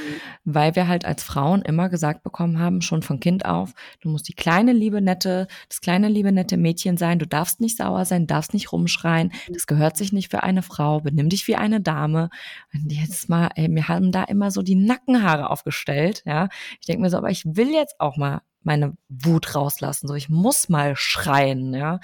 [0.44, 4.28] Weil wir halt als Frauen immer gesagt bekommen haben, schon von Kind auf, du musst
[4.28, 8.26] die kleine, liebe, nette, das kleine, liebe, nette Mädchen sein, du darfst nicht sauer sein,
[8.26, 12.30] darfst nicht rumschreien, das gehört sich nicht für eine Frau, benimm dich wie eine Dame.
[12.72, 16.48] Und jetzt mal, ey, wir haben da immer so die Nackenhaare aufgestellt, ja.
[16.80, 20.08] Ich denke mir so, aber ich will jetzt auch mal meine Wut rauslassen.
[20.08, 22.00] So, ich muss mal schreien, ja.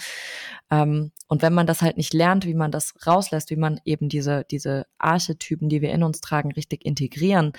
[0.70, 4.08] Ähm, und wenn man das halt nicht lernt, wie man das rauslässt, wie man eben
[4.08, 7.52] diese, diese Archetypen, die wir in uns tragen, richtig integrieren,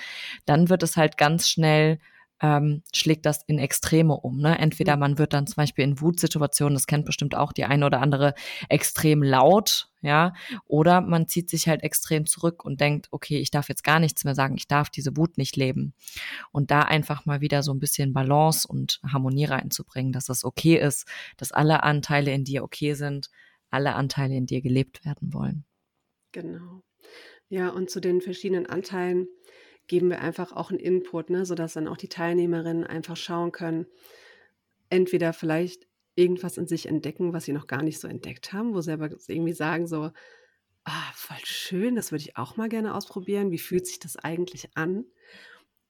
[0.44, 1.98] dann wird es halt ganz schnell
[2.42, 4.38] ähm, schlägt das in Extreme um.
[4.38, 4.58] Ne?
[4.58, 5.00] Entweder mhm.
[5.00, 8.34] man wird dann zum Beispiel in Wutsituationen, das kennt bestimmt auch die eine oder andere,
[8.68, 10.34] extrem laut, ja,
[10.66, 14.24] oder man zieht sich halt extrem zurück und denkt, okay, ich darf jetzt gar nichts
[14.24, 15.94] mehr sagen, ich darf diese Wut nicht leben.
[16.50, 20.76] Und da einfach mal wieder so ein bisschen Balance und Harmonie reinzubringen, dass das okay
[20.76, 23.30] ist, dass alle Anteile in dir okay sind,
[23.70, 25.64] alle Anteile in dir gelebt werden wollen.
[26.32, 26.82] Genau.
[27.48, 29.28] Ja, und zu den verschiedenen Anteilen
[29.92, 33.84] geben wir einfach auch einen Input, ne, sodass dann auch die Teilnehmerinnen einfach schauen können,
[34.88, 38.80] entweder vielleicht irgendwas in sich entdecken, was sie noch gar nicht so entdeckt haben, wo
[38.80, 40.10] sie aber irgendwie sagen so,
[40.84, 43.50] ah, voll schön, das würde ich auch mal gerne ausprobieren.
[43.50, 45.04] Wie fühlt sich das eigentlich an?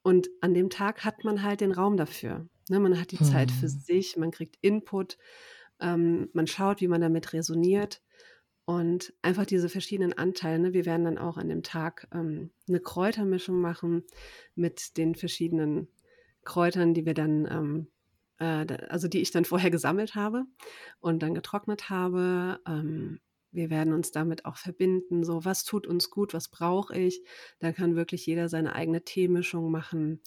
[0.02, 2.48] Und an dem Tag hat man halt den Raum dafür.
[2.70, 2.80] Ne?
[2.80, 3.26] Man hat die hm.
[3.26, 3.68] Zeit für hm.
[3.68, 5.16] sich, man kriegt Input,
[5.78, 8.02] ähm, man schaut, wie man damit resoniert.
[8.64, 10.58] Und einfach diese verschiedenen Anteile.
[10.58, 10.72] Ne?
[10.72, 14.04] Wir werden dann auch an dem Tag ähm, eine Kräutermischung machen
[14.54, 15.88] mit den verschiedenen
[16.44, 17.86] Kräutern, die wir dann, ähm,
[18.38, 20.44] äh, also die ich dann vorher gesammelt habe
[21.00, 22.60] und dann getrocknet habe.
[22.66, 23.20] Ähm,
[23.50, 27.22] wir werden uns damit auch verbinden, so was tut uns gut, was brauche ich.
[27.58, 30.20] Da kann wirklich jeder seine eigene Teemischung machen.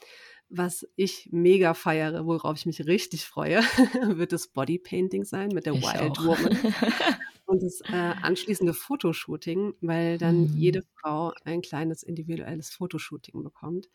[0.48, 3.62] Was ich mega feiere, worauf ich mich richtig freue,
[4.18, 6.26] wird das Bodypainting sein mit der ich Wild auch.
[6.26, 6.58] Woman.
[7.46, 10.58] und das äh, anschließende Fotoshooting, weil dann mhm.
[10.58, 13.90] jede Frau ein kleines individuelles Fotoshooting bekommt,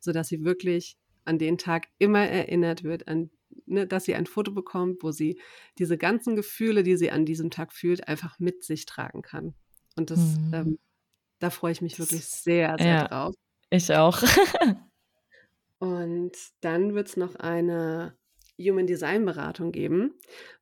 [0.00, 3.30] sodass sie wirklich an den Tag immer erinnert wird, an,
[3.66, 5.40] ne, dass sie ein Foto bekommt, wo sie
[5.78, 9.54] diese ganzen Gefühle, die sie an diesem Tag fühlt, einfach mit sich tragen kann.
[9.96, 10.54] Und das, mhm.
[10.54, 10.78] ähm,
[11.38, 13.34] da freue ich mich wirklich sehr, sehr ja, drauf.
[13.70, 14.22] Ich auch.
[15.78, 18.16] Und dann wird es noch eine
[18.58, 20.14] Human Design Beratung geben,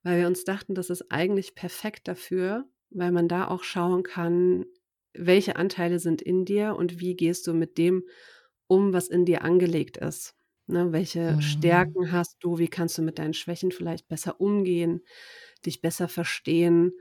[0.03, 4.67] weil wir uns dachten, das ist eigentlich perfekt dafür, weil man da auch schauen kann,
[5.13, 8.05] welche Anteile sind in dir und wie gehst du mit dem
[8.67, 10.35] um, was in dir angelegt ist.
[10.67, 11.41] Ne, welche mhm.
[11.43, 12.59] Stärken hast du?
[12.59, 15.03] Wie kannst du mit deinen Schwächen vielleicht besser umgehen,
[15.67, 16.93] dich besser verstehen?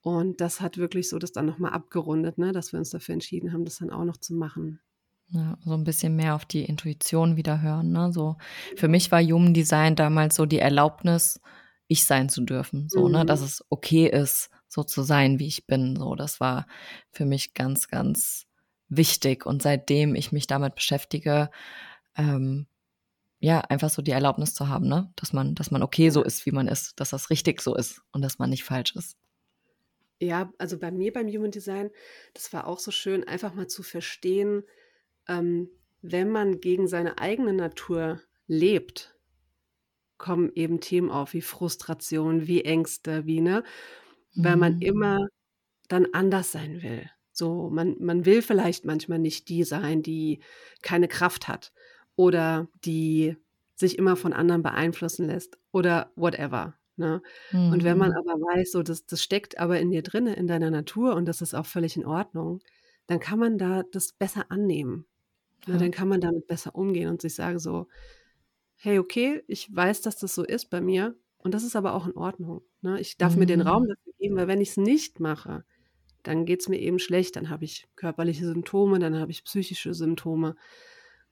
[0.00, 3.52] Und das hat wirklich so das dann nochmal abgerundet, ne, dass wir uns dafür entschieden
[3.52, 4.80] haben, das dann auch noch zu machen.
[5.28, 7.92] Ja, so ein bisschen mehr auf die Intuition wieder hören.
[7.92, 8.12] Ne?
[8.12, 8.36] So,
[8.76, 11.40] für mich war Human Design damals so die Erlaubnis,
[11.88, 12.88] ich sein zu dürfen.
[12.88, 13.12] So, mhm.
[13.12, 15.96] ne, dass es okay ist, so zu sein, wie ich bin.
[15.96, 16.66] So, das war
[17.10, 18.46] für mich ganz, ganz
[18.88, 19.46] wichtig.
[19.46, 21.50] Und seitdem ich mich damit beschäftige,
[22.16, 22.66] ähm,
[23.40, 25.12] ja, einfach so die Erlaubnis zu haben, ne?
[25.16, 28.00] Dass man, dass man okay so ist, wie man ist, dass das richtig so ist
[28.12, 29.16] und dass man nicht falsch ist.
[30.20, 31.90] Ja, also bei mir beim Human Design,
[32.32, 34.62] das war auch so schön, einfach mal zu verstehen,
[35.28, 35.68] ähm,
[36.02, 39.16] wenn man gegen seine eigene Natur lebt,
[40.18, 43.62] kommen eben Themen auf wie Frustration, wie Ängste, wie, ne?
[44.36, 44.82] Weil man mhm.
[44.82, 45.28] immer
[45.88, 47.08] dann anders sein will.
[47.32, 50.40] So, man, man will vielleicht manchmal nicht die sein, die
[50.82, 51.72] keine Kraft hat
[52.16, 53.36] oder die
[53.74, 56.74] sich immer von anderen beeinflussen lässt oder whatever.
[56.96, 57.22] Ne?
[57.50, 57.72] Mhm.
[57.72, 58.16] Und wenn man mhm.
[58.18, 61.42] aber weiß, so das, das steckt aber in dir drinne, in deiner Natur und das
[61.42, 62.60] ist auch völlig in Ordnung,
[63.06, 65.06] dann kann man da das besser annehmen.
[65.66, 65.78] Ja.
[65.78, 67.88] dann kann man damit besser umgehen und sich sagen so,
[68.76, 72.06] hey, okay, ich weiß, dass das so ist bei mir und das ist aber auch
[72.06, 72.62] in Ordnung.
[72.82, 73.00] Ne?
[73.00, 73.40] Ich darf mhm.
[73.40, 73.88] mir den Raum mhm.
[73.88, 75.64] dafür geben, weil wenn ich es nicht mache,
[76.22, 79.94] dann geht es mir eben schlecht, dann habe ich körperliche Symptome, dann habe ich psychische
[79.94, 80.56] Symptome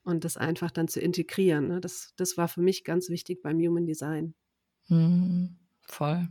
[0.04, 1.68] und das einfach dann zu integrieren.
[1.68, 1.80] Ne?
[1.80, 4.34] Das, das war für mich ganz wichtig beim Human Design.
[4.88, 6.28] Mhm, voll.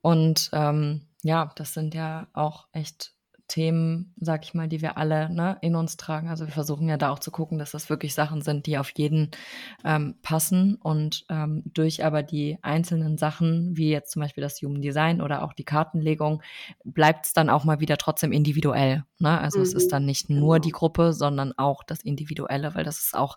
[0.00, 3.14] Und ähm, ja, das sind ja auch echt
[3.50, 6.28] Themen, sag ich mal, die wir alle ne, in uns tragen.
[6.28, 8.90] Also wir versuchen ja da auch zu gucken, dass das wirklich Sachen sind, die auf
[8.96, 9.30] jeden
[9.84, 14.80] ähm, passen und ähm, durch aber die einzelnen Sachen, wie jetzt zum Beispiel das Human
[14.80, 16.42] Design oder auch die Kartenlegung,
[16.84, 19.04] bleibt es dann auch mal wieder trotzdem individuell.
[19.18, 19.38] Ne?
[19.40, 19.64] Also mhm.
[19.64, 19.90] es ist mhm.
[19.90, 20.64] dann nicht nur genau.
[20.64, 23.36] die Gruppe, sondern auch das Individuelle, weil das ist auch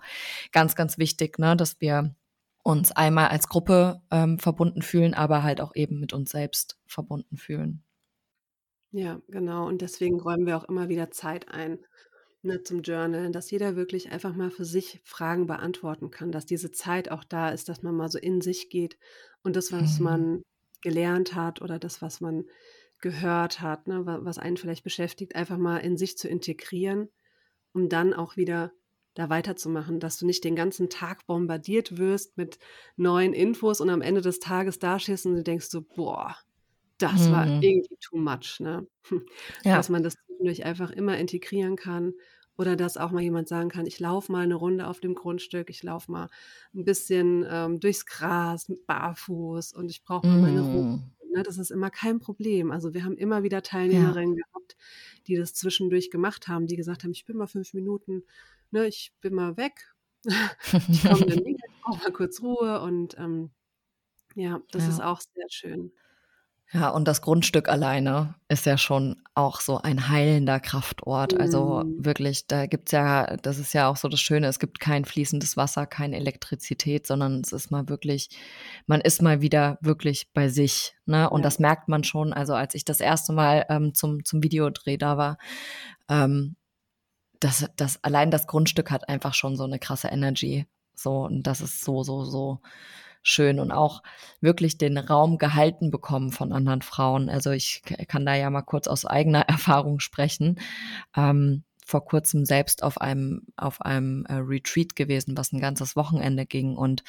[0.51, 2.15] ganz, ganz wichtig, ne, dass wir
[2.63, 7.37] uns einmal als Gruppe ähm, verbunden fühlen, aber halt auch eben mit uns selbst verbunden
[7.37, 7.83] fühlen.
[8.95, 9.67] Ja, genau.
[9.67, 11.79] Und deswegen räumen wir auch immer wieder Zeit ein,
[12.43, 16.71] ne, zum Journalen, dass jeder wirklich einfach mal für sich Fragen beantworten kann, dass diese
[16.71, 18.97] Zeit auch da ist, dass man mal so in sich geht
[19.43, 19.99] und das, was Mhm.
[19.99, 20.43] man
[20.81, 22.45] gelernt hat oder das, was man
[22.99, 27.09] gehört hat, ne, was einen vielleicht beschäftigt, einfach mal in sich zu integrieren,
[27.73, 28.73] um dann auch wieder
[29.15, 32.59] da weiterzumachen, dass du nicht den ganzen Tag bombardiert wirst mit
[32.97, 36.35] neuen Infos und am Ende des Tages dastehst und du denkst so: „Boah,
[37.03, 37.61] das war mhm.
[37.61, 38.87] irgendwie too much, ne?
[39.63, 39.83] Ja.
[39.83, 42.13] Dass man das zwischendurch einfach immer integrieren kann
[42.57, 45.69] oder dass auch mal jemand sagen kann: „Ich laufe mal eine Runde auf dem Grundstück,
[45.69, 46.29] ich laufe mal
[46.73, 51.13] ein bisschen, ähm, durchs Gras barfuß und ich brauche mal meine Ruhe“, Mhm.
[51.33, 51.43] ne?
[51.43, 52.71] Das ist immer kein Problem.
[52.71, 54.17] Also, wir haben immer wieder Ja.
[54.17, 54.75] Teilnehmerinnen gehabt,
[55.27, 58.23] die das zwischendurch gemacht haben, die gesagt haben: „Ich bin mal fünf Minuten
[58.71, 59.93] ne, ich bin mal weg.
[60.91, 63.51] Ich komme dann wieder, ich brauche mal kurz Ruhe“ und, ähm,
[64.35, 65.93] ja, das ist auch sehr schön.
[66.73, 71.39] Ja, und das Grundstück alleine ist ja schon auch so ein heilender Kraftort.
[71.39, 72.03] Also mhm.
[72.03, 75.55] wirklich, da gibt's ja, das ist ja auch so das Schöne, es gibt kein fließendes
[75.55, 78.29] Wasser, keine Elektrizität, sondern es ist mal wirklich,
[78.87, 80.95] man ist mal wieder wirklich bei sich.
[81.05, 81.29] Ne?
[81.29, 81.43] Und ja.
[81.43, 82.33] das merkt man schon.
[82.33, 85.37] Also als ich das erste Mal ähm, zum, zum Videodreh da war,
[86.09, 86.55] ähm,
[87.39, 90.65] das, das, allein das Grundstück hat einfach schon so eine krasse Energy.
[90.95, 92.61] So, und das ist so, so, so
[93.23, 94.03] schön und auch
[94.41, 97.29] wirklich den Raum gehalten bekommen von anderen Frauen.
[97.29, 100.59] Also ich kann da ja mal kurz aus eigener Erfahrung sprechen.
[101.15, 106.45] Ähm, vor kurzem selbst auf einem, auf einem äh, Retreat gewesen, was ein ganzes Wochenende
[106.45, 106.77] ging.
[106.77, 107.03] Und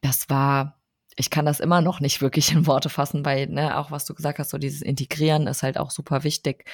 [0.00, 0.80] das war,
[1.16, 4.14] ich kann das immer noch nicht wirklich in Worte fassen, weil, ne, auch was du
[4.14, 6.64] gesagt hast, so dieses Integrieren ist halt auch super wichtig.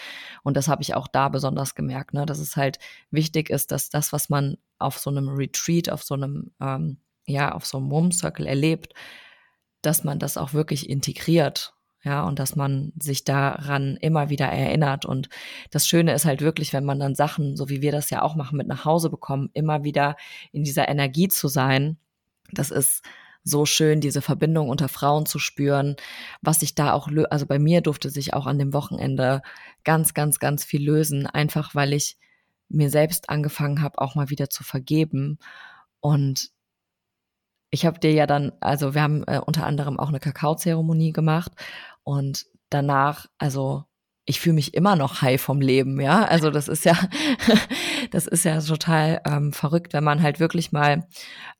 [0.42, 2.78] Und das habe ich auch da besonders gemerkt, ne, dass es halt
[3.10, 7.52] wichtig ist, dass das, was man auf so einem Retreat, auf so einem ähm, ja
[7.52, 8.94] auf so einem Mom Circle erlebt,
[9.82, 11.74] dass man das auch wirklich integriert.
[12.04, 15.06] Ja, und dass man sich daran immer wieder erinnert.
[15.06, 15.28] Und
[15.70, 18.34] das Schöne ist halt wirklich, wenn man dann Sachen, so wie wir das ja auch
[18.34, 20.16] machen, mit nach Hause bekommen, immer wieder
[20.50, 21.98] in dieser Energie zu sein.
[22.50, 23.04] Das ist
[23.44, 25.94] so schön, diese Verbindung unter Frauen zu spüren,
[26.40, 29.42] was sich da auch, also bei mir durfte sich auch an dem Wochenende
[29.84, 32.18] ganz, ganz, ganz viel lösen, einfach weil ich
[32.68, 35.38] mir selbst angefangen habe, auch mal wieder zu vergeben.
[36.00, 36.50] Und
[37.72, 41.52] ich habe dir ja dann, also wir haben äh, unter anderem auch eine Kakaozeremonie gemacht
[42.04, 43.84] und danach, also
[44.24, 46.24] ich fühle mich immer noch high vom Leben, ja.
[46.24, 46.94] Also das ist ja,
[48.12, 51.08] das ist ja total ähm, verrückt, wenn man halt wirklich mal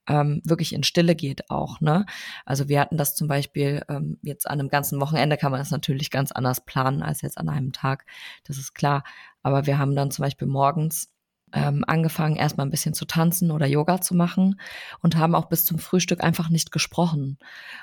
[0.06, 2.04] ähm, wirklich in Stille geht auch, ne?
[2.44, 5.70] Also wir hatten das zum Beispiel ähm, jetzt an einem ganzen Wochenende kann man das
[5.70, 8.04] natürlich ganz anders planen als jetzt an einem Tag,
[8.44, 9.02] das ist klar.
[9.42, 11.10] Aber wir haben dann zum Beispiel morgens
[11.52, 14.60] ähm, angefangen, erstmal ein bisschen zu tanzen oder Yoga zu machen
[15.00, 17.38] und haben auch bis zum Frühstück einfach nicht gesprochen.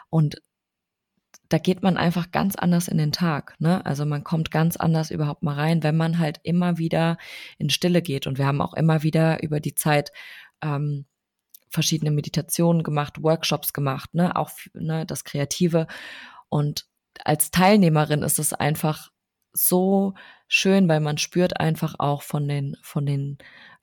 [0.10, 0.42] Und
[1.50, 3.56] da geht man einfach ganz anders in den Tag.
[3.60, 3.86] Ne?
[3.86, 7.18] Also man kommt ganz anders überhaupt mal rein, wenn man halt immer wieder
[7.58, 8.28] in Stille geht.
[8.28, 10.12] Und wir haben auch immer wieder über die Zeit
[10.62, 11.06] ähm,
[11.70, 14.36] verschiedene Meditationen gemacht, Workshops gemacht, ne?
[14.36, 15.88] auch ne, das Kreative.
[16.50, 16.88] Und
[17.24, 19.10] als Teilnehmerin ist es einfach
[19.54, 20.14] so
[20.48, 23.38] schön, weil man spürt einfach auch von den, von den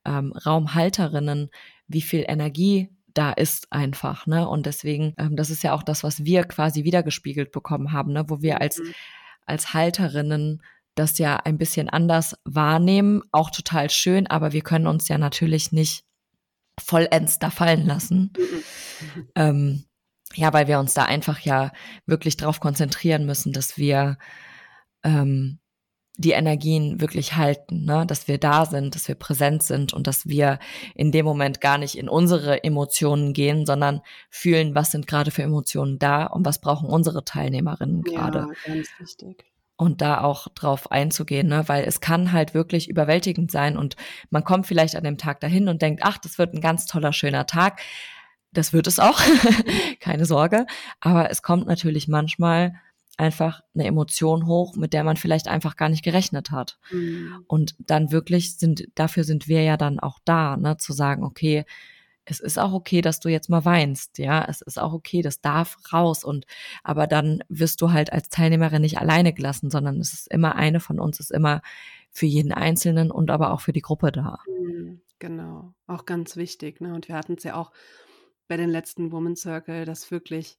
[0.04, 1.50] ähm, Raumhalterinnen,
[1.88, 4.48] wie viel Energie da ist einfach, ne?
[4.48, 8.24] Und deswegen, ähm, das ist ja auch das, was wir quasi wiedergespiegelt bekommen haben, ne?
[8.28, 8.92] Wo wir als, mhm.
[9.46, 10.62] als Halterinnen
[10.94, 15.72] das ja ein bisschen anders wahrnehmen, auch total schön, aber wir können uns ja natürlich
[15.72, 16.04] nicht
[16.78, 18.32] vollends da fallen lassen.
[18.36, 18.62] Mhm.
[19.34, 19.84] Ähm,
[20.36, 21.70] ja, weil wir uns da einfach ja
[22.06, 24.16] wirklich drauf konzentrieren müssen, dass wir
[25.02, 25.58] ähm,
[26.18, 28.06] die Energien wirklich halten, ne?
[28.06, 30.58] dass wir da sind, dass wir präsent sind und dass wir
[30.94, 35.42] in dem Moment gar nicht in unsere Emotionen gehen, sondern fühlen, was sind gerade für
[35.42, 38.48] Emotionen da und was brauchen unsere Teilnehmerinnen gerade.
[38.66, 39.44] Ja, ganz wichtig.
[39.78, 41.64] Und da auch drauf einzugehen, ne?
[41.66, 43.96] weil es kann halt wirklich überwältigend sein und
[44.30, 47.12] man kommt vielleicht an dem Tag dahin und denkt, ach, das wird ein ganz toller,
[47.12, 47.80] schöner Tag.
[48.52, 49.20] Das wird es auch,
[50.00, 50.64] keine Sorge.
[51.00, 52.72] Aber es kommt natürlich manchmal
[53.16, 56.78] einfach eine Emotion hoch, mit der man vielleicht einfach gar nicht gerechnet hat.
[56.90, 57.44] Mhm.
[57.46, 61.64] Und dann wirklich sind, dafür sind wir ja dann auch da, ne, zu sagen, okay,
[62.26, 65.40] es ist auch okay, dass du jetzt mal weinst, ja, es ist auch okay, das
[65.40, 66.44] darf raus und
[66.82, 70.80] aber dann wirst du halt als Teilnehmerin nicht alleine gelassen, sondern es ist immer eine
[70.80, 71.62] von uns, ist immer
[72.10, 74.40] für jeden Einzelnen und aber auch für die Gruppe da.
[74.48, 76.94] Mhm, genau, auch ganz wichtig, ne?
[76.94, 77.70] Und wir hatten es ja auch
[78.48, 80.58] bei den letzten Woman Circle, dass wirklich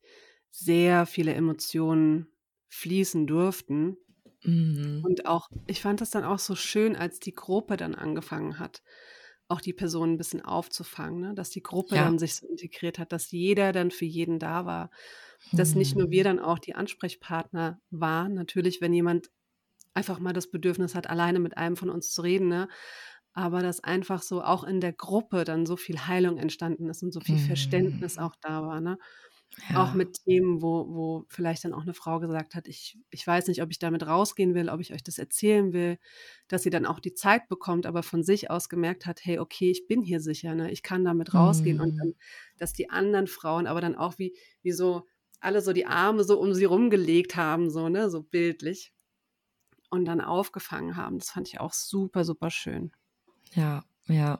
[0.51, 2.27] sehr viele Emotionen
[2.69, 3.97] fließen durften.
[4.43, 5.01] Mhm.
[5.03, 8.81] Und auch, ich fand das dann auch so schön, als die Gruppe dann angefangen hat
[9.49, 11.33] auch die Person ein bisschen aufzufangen, ne?
[11.33, 12.03] dass die Gruppe ja.
[12.03, 14.89] dann sich so integriert hat, dass jeder dann für jeden da war.
[15.51, 16.37] Dass nicht nur wir hm.
[16.37, 18.33] dann auch die Ansprechpartner waren.
[18.33, 19.29] Natürlich, wenn jemand
[19.93, 22.67] einfach mal das Bedürfnis hat, alleine mit einem von uns zu reden, ne?
[23.33, 27.13] aber dass einfach so auch in der Gruppe dann so viel Heilung entstanden ist und
[27.13, 28.23] so viel Verständnis hm.
[28.23, 28.81] auch da war.
[28.81, 28.97] Ne?
[29.73, 33.47] Auch mit Themen, wo wo vielleicht dann auch eine Frau gesagt hat: „Ich ich weiß
[33.47, 35.97] nicht, ob ich damit rausgehen will, ob ich euch das erzählen will“,
[36.47, 39.69] dass sie dann auch die Zeit bekommt, aber von sich aus gemerkt hat: „Hey, okay,
[39.71, 40.71] ich bin hier sicher, ne?
[40.71, 42.15] Ich kann damit rausgehen.“ Und dann, mhm.
[42.57, 45.05] dass die anderen Frauen aber dann auch wie wie so
[45.39, 48.93] alle so die Arme so um sie rumgelegt haben, so, ne, so bildlich
[49.89, 51.19] und dann aufgefangen haben.
[51.19, 52.91] Das fand ich auch super, super schön.
[53.55, 53.83] Ja.
[54.07, 54.39] Ja,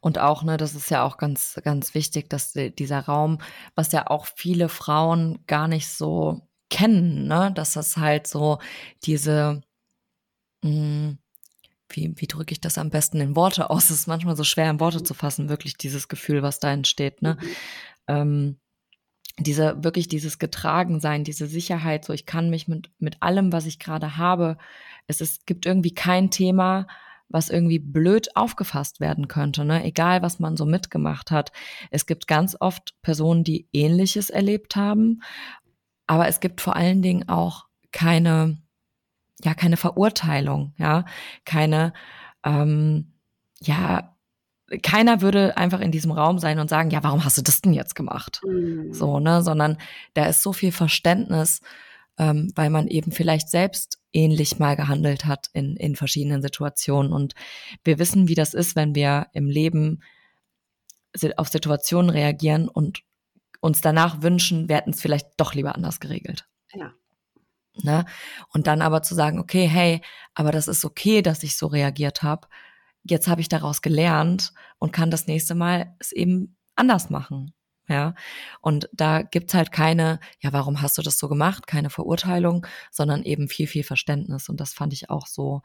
[0.00, 3.38] und auch, ne, das ist ja auch ganz, ganz wichtig, dass dieser Raum,
[3.74, 8.58] was ja auch viele Frauen gar nicht so kennen, ne, dass das halt so
[9.04, 9.62] diese,
[10.62, 11.18] mh, hm,
[11.90, 13.84] wie, wie drücke ich das am besten in Worte aus?
[13.84, 17.22] Es ist manchmal so schwer in Worte zu fassen, wirklich dieses Gefühl, was da entsteht,
[17.22, 17.38] ne?
[17.40, 17.48] Mhm.
[18.08, 18.56] Ähm,
[19.38, 23.78] diese, wirklich dieses Getragensein, diese Sicherheit, so ich kann mich mit, mit allem, was ich
[23.78, 24.58] gerade habe,
[25.06, 26.86] es ist, gibt irgendwie kein Thema,
[27.28, 29.84] was irgendwie blöd aufgefasst werden könnte, ne?
[29.84, 31.52] egal was man so mitgemacht hat.
[31.90, 35.20] Es gibt ganz oft Personen, die ähnliches erlebt haben,
[36.06, 38.58] aber es gibt vor allen Dingen auch keine,
[39.44, 41.04] ja, keine Verurteilung, ja,
[41.44, 41.92] keine,
[42.44, 43.12] ähm,
[43.60, 44.16] ja,
[44.82, 47.72] keiner würde einfach in diesem Raum sein und sagen, ja, warum hast du das denn
[47.72, 48.40] jetzt gemacht?
[48.46, 48.92] Mhm.
[48.92, 49.78] So, ne, sondern
[50.14, 51.60] da ist so viel Verständnis,
[52.18, 57.12] ähm, weil man eben vielleicht selbst ähnlich mal gehandelt hat in, in verschiedenen Situationen.
[57.12, 57.34] Und
[57.84, 60.02] wir wissen, wie das ist, wenn wir im Leben
[61.36, 63.02] auf Situationen reagieren und
[63.60, 66.48] uns danach wünschen, wir hätten es vielleicht doch lieber anders geregelt.
[66.72, 66.92] Ja.
[67.82, 68.04] Ne?
[68.52, 70.00] Und dann aber zu sagen, okay, hey,
[70.34, 72.48] aber das ist okay, dass ich so reagiert habe.
[73.04, 77.52] Jetzt habe ich daraus gelernt und kann das nächste Mal es eben anders machen.
[77.88, 78.14] Ja,
[78.60, 81.66] und da gibt's halt keine, ja, warum hast du das so gemacht?
[81.66, 84.48] Keine Verurteilung, sondern eben viel, viel Verständnis.
[84.50, 85.62] Und das fand ich auch so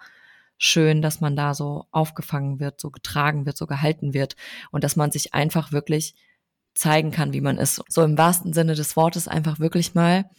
[0.58, 4.36] schön, dass man da so aufgefangen wird, so getragen wird, so gehalten wird
[4.72, 6.16] und dass man sich einfach wirklich
[6.74, 7.84] zeigen kann, wie man ist.
[7.90, 10.30] So im wahrsten Sinne des Wortes einfach wirklich mal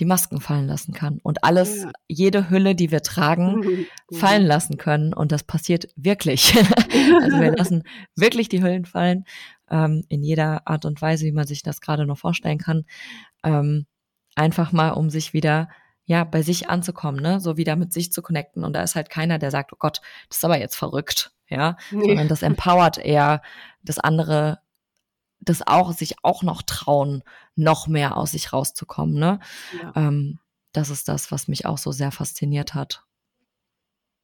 [0.00, 1.92] die Masken fallen lassen kann und alles, ja.
[2.06, 5.14] jede Hülle, die wir tragen, fallen lassen können.
[5.14, 6.54] Und das passiert wirklich.
[7.22, 7.82] also wir lassen
[8.16, 9.24] wirklich die Hüllen fallen
[9.70, 12.84] ähm, in jeder Art und Weise, wie man sich das gerade noch vorstellen kann.
[13.42, 13.86] Ähm,
[14.34, 15.68] einfach mal, um sich wieder
[16.06, 18.64] ja, bei sich anzukommen, ne, so wieder mit sich zu connecten.
[18.64, 21.76] Und da ist halt keiner, der sagt, oh Gott, das ist aber jetzt verrückt, ja,
[21.90, 22.06] nee.
[22.06, 23.42] sondern das empowert eher
[23.82, 24.60] das andere,
[25.40, 27.22] das auch, sich auch noch trauen,
[27.54, 29.40] noch mehr aus sich rauszukommen, ne.
[29.82, 29.92] Ja.
[29.96, 30.38] Ähm,
[30.72, 33.04] das ist das, was mich auch so sehr fasziniert hat.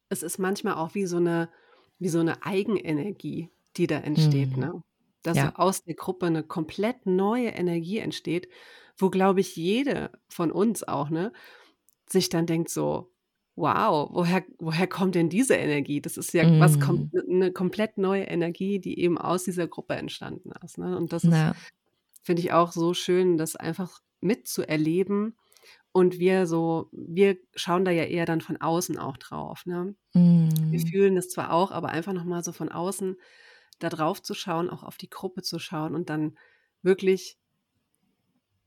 [0.09, 1.49] Es ist manchmal auch wie so eine,
[1.97, 4.59] wie so eine Eigenenergie, die da entsteht, mhm.
[4.59, 4.83] ne?
[5.23, 5.55] dass ja.
[5.55, 8.49] aus der Gruppe eine komplett neue Energie entsteht,
[8.97, 11.31] wo, glaube ich, jede von uns auch, ne,
[12.07, 13.12] sich dann denkt so,
[13.55, 16.01] wow, woher, woher kommt denn diese Energie?
[16.01, 16.59] Das ist ja mm.
[16.59, 20.77] was kommt eine komplett neue Energie, die eben aus dieser Gruppe entstanden ist.
[20.77, 20.97] Ne?
[20.97, 21.53] Und das ja.
[22.23, 25.37] finde ich auch so schön, das einfach mitzuerleben.
[25.91, 29.67] Und wir so, wir schauen da ja eher dann von außen auch drauf.
[29.67, 29.95] Ne?
[30.13, 30.49] Mm.
[30.71, 33.15] Wir fühlen das zwar auch, aber einfach nochmal so von außen
[33.77, 36.37] da drauf zu schauen, auch auf die Gruppe zu schauen und dann
[36.81, 37.37] wirklich,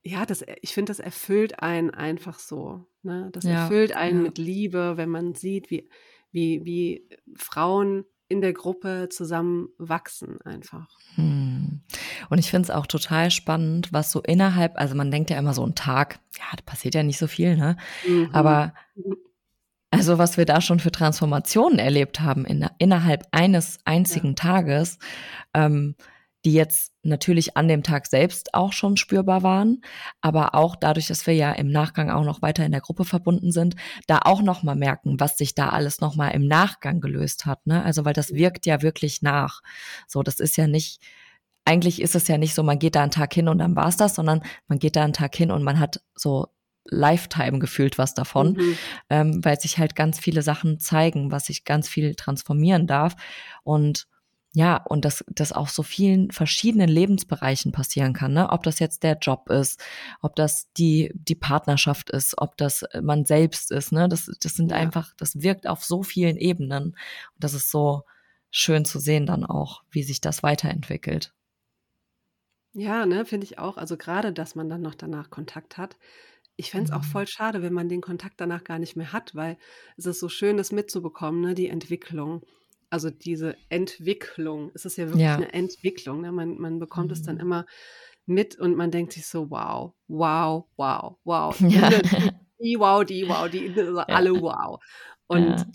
[0.02, 2.86] ja, das, ich finde, das erfüllt einen einfach so.
[3.02, 3.28] Ne?
[3.32, 4.22] Das ja, erfüllt einen ja.
[4.22, 5.88] mit Liebe, wenn man sieht, wie,
[6.30, 10.88] wie, wie Frauen in der Gruppe zusammen wachsen einfach.
[11.14, 11.82] Hm.
[12.28, 15.54] Und ich finde es auch total spannend, was so innerhalb, also man denkt ja immer
[15.54, 17.76] so ein Tag, ja, da passiert ja nicht so viel, ne?
[18.06, 18.30] Mhm.
[18.32, 18.74] Aber.
[19.92, 24.34] Also was wir da schon für Transformationen erlebt haben in, innerhalb eines einzigen ja.
[24.34, 24.98] Tages,
[25.54, 25.94] ähm,
[26.46, 29.82] die jetzt natürlich an dem Tag selbst auch schon spürbar waren,
[30.20, 33.50] aber auch dadurch, dass wir ja im Nachgang auch noch weiter in der Gruppe verbunden
[33.50, 33.74] sind,
[34.06, 37.66] da auch noch mal merken, was sich da alles noch mal im Nachgang gelöst hat.
[37.66, 37.82] Ne?
[37.82, 39.60] Also weil das wirkt ja wirklich nach.
[40.06, 41.02] So, das ist ja nicht
[41.64, 43.96] eigentlich ist es ja nicht so, man geht da einen Tag hin und dann war's
[43.96, 46.46] das, sondern man geht da einen Tag hin und man hat so
[46.84, 48.78] Lifetime gefühlt was davon, mhm.
[49.10, 53.16] ähm, weil sich halt ganz viele Sachen zeigen, was sich ganz viel transformieren darf.
[53.64, 54.06] Und
[54.56, 58.48] ja, und dass das auch so vielen verschiedenen Lebensbereichen passieren kann, ne?
[58.48, 59.84] Ob das jetzt der Job ist,
[60.22, 64.08] ob das die, die Partnerschaft ist, ob das man selbst ist, ne?
[64.08, 64.78] Das, das sind ja.
[64.78, 66.84] einfach, das wirkt auf so vielen Ebenen.
[66.84, 66.96] Und
[67.38, 68.04] das ist so
[68.50, 71.34] schön zu sehen dann auch, wie sich das weiterentwickelt.
[72.72, 73.76] Ja, ne, finde ich auch.
[73.76, 75.98] Also gerade, dass man dann noch danach Kontakt hat.
[76.56, 77.08] Ich fände es auch mhm.
[77.08, 79.58] voll schade, wenn man den Kontakt danach gar nicht mehr hat, weil
[79.98, 82.42] es ist so schön, das mitzubekommen, ne, die Entwicklung
[82.90, 85.34] also diese Entwicklung, es ist ja wirklich ja.
[85.34, 86.20] eine Entwicklung.
[86.20, 86.32] Ne?
[86.32, 87.12] Man, man bekommt mhm.
[87.12, 87.40] es dann mhm.
[87.40, 87.66] immer
[88.26, 91.60] mit und man denkt sich so, wow, wow, wow, wow.
[91.60, 91.90] Ja.
[92.58, 94.82] Die, wow, die, wow, die, also alle wow.
[95.26, 95.66] Und ja.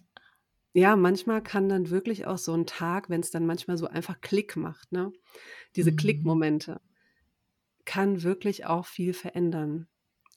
[0.73, 0.95] ja.
[0.95, 4.55] manchmal kann dann wirklich auch so ein Tag, wenn es dann manchmal so einfach Klick
[4.55, 5.11] macht, ne?
[5.75, 5.97] Diese mhm.
[5.97, 6.81] Klickmomente,
[7.85, 9.87] kann wirklich auch viel verändern.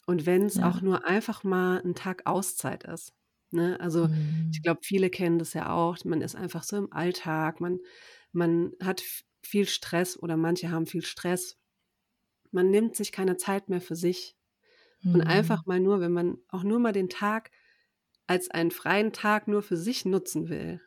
[0.07, 3.15] Und wenn es auch nur einfach mal ein Tag Auszeit ist.
[3.51, 3.79] Ne?
[3.81, 4.51] Also mhm.
[4.53, 5.97] ich glaube, viele kennen das ja auch.
[6.05, 7.79] Man ist einfach so im Alltag, man,
[8.33, 9.03] man hat
[9.43, 11.57] viel Stress oder manche haben viel Stress.
[12.51, 14.37] Man nimmt sich keine Zeit mehr für sich.
[15.03, 15.15] Mhm.
[15.15, 17.51] Und einfach mal nur, wenn man auch nur mal den Tag
[18.27, 20.81] als einen freien Tag nur für sich nutzen will,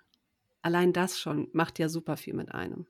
[0.61, 2.87] allein das schon macht ja super viel mit einem.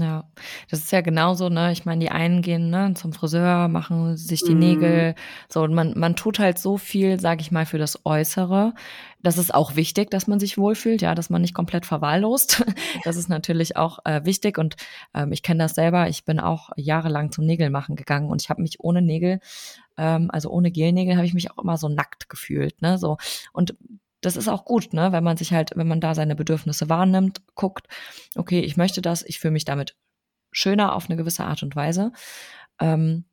[0.00, 0.30] Ja,
[0.70, 1.72] das ist ja genauso, ne?
[1.72, 4.58] Ich meine, die einen gehen ne, zum Friseur, machen sich die mm.
[4.58, 5.14] Nägel,
[5.48, 8.74] so und man, man tut halt so viel, sag ich mal, für das Äußere.
[9.22, 12.64] Das ist auch wichtig, dass man sich wohlfühlt, ja, dass man nicht komplett verwahrlost.
[13.04, 14.76] Das ist natürlich auch äh, wichtig und
[15.14, 16.08] ähm, ich kenne das selber.
[16.08, 19.40] Ich bin auch jahrelang zum Nägelmachen gegangen und ich habe mich ohne Nägel,
[19.96, 22.98] ähm, also ohne Gelnägel, habe ich mich auch immer so nackt gefühlt, ne?
[22.98, 23.16] So
[23.52, 23.74] und
[24.20, 27.42] das ist auch gut, ne, wenn man sich halt, wenn man da seine Bedürfnisse wahrnimmt,
[27.54, 27.86] guckt,
[28.36, 29.96] okay, ich möchte das, ich fühle mich damit
[30.50, 32.12] schöner auf eine gewisse Art und Weise.
[32.80, 33.24] Ähm,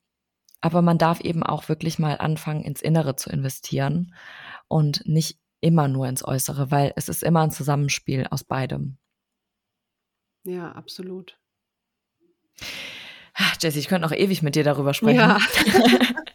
[0.62, 4.14] aber man darf eben auch wirklich mal anfangen, ins Innere zu investieren
[4.68, 8.98] und nicht immer nur ins Äußere, weil es ist immer ein Zusammenspiel aus beidem.
[10.44, 11.40] Ja, absolut.
[13.60, 15.18] Jessie, ich könnte noch ewig mit dir darüber sprechen.
[15.18, 15.40] Ja.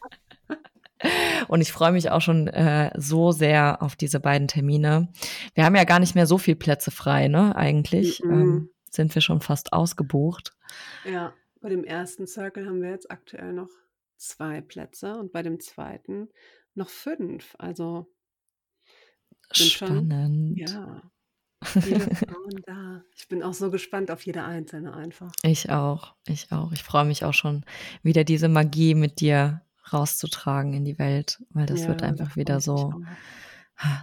[1.51, 5.09] Und ich freue mich auch schon äh, so sehr auf diese beiden Termine.
[5.55, 7.57] Wir haben ja gar nicht mehr so viel Plätze frei, ne?
[7.57, 8.30] Eigentlich mhm.
[8.30, 10.53] ähm, sind wir schon fast ausgebucht.
[11.05, 13.70] Ja, bei dem ersten Circle haben wir jetzt aktuell noch
[14.16, 16.28] zwei Plätze und bei dem zweiten
[16.76, 17.57] noch fünf.
[17.59, 18.07] Also
[19.51, 20.70] spannend.
[20.70, 21.03] Schon, ja.
[21.64, 23.03] Viele Frauen da.
[23.16, 25.32] Ich bin auch so gespannt auf jede einzelne einfach.
[25.42, 26.70] Ich auch, ich auch.
[26.70, 27.64] Ich freue mich auch schon
[28.05, 29.62] wieder diese Magie mit dir
[29.93, 32.95] rauszutragen in die Welt, weil das ja, wird einfach wieder so,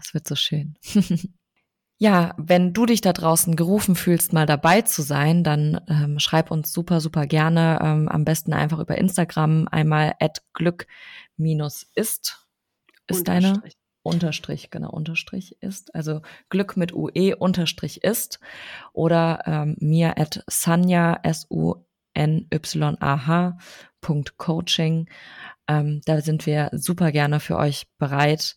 [0.01, 0.75] es wird so schön.
[1.97, 6.51] ja, wenn du dich da draußen gerufen fühlst, mal dabei zu sein, dann ähm, schreib
[6.51, 7.79] uns super, super gerne.
[7.81, 10.87] Ähm, am besten einfach über Instagram einmal at glück
[11.37, 12.47] minus ist.
[13.07, 13.61] Ist deine
[14.03, 15.93] Unterstrich, genau, Unterstrich ist.
[15.95, 18.39] Also Glück mit UE Unterstrich ist.
[18.93, 21.86] Oder ähm, mir at Sanja S-U-N-Y-A-H
[24.01, 25.09] Punkt Coaching.
[25.67, 28.55] Ähm, da sind wir super gerne für euch bereit.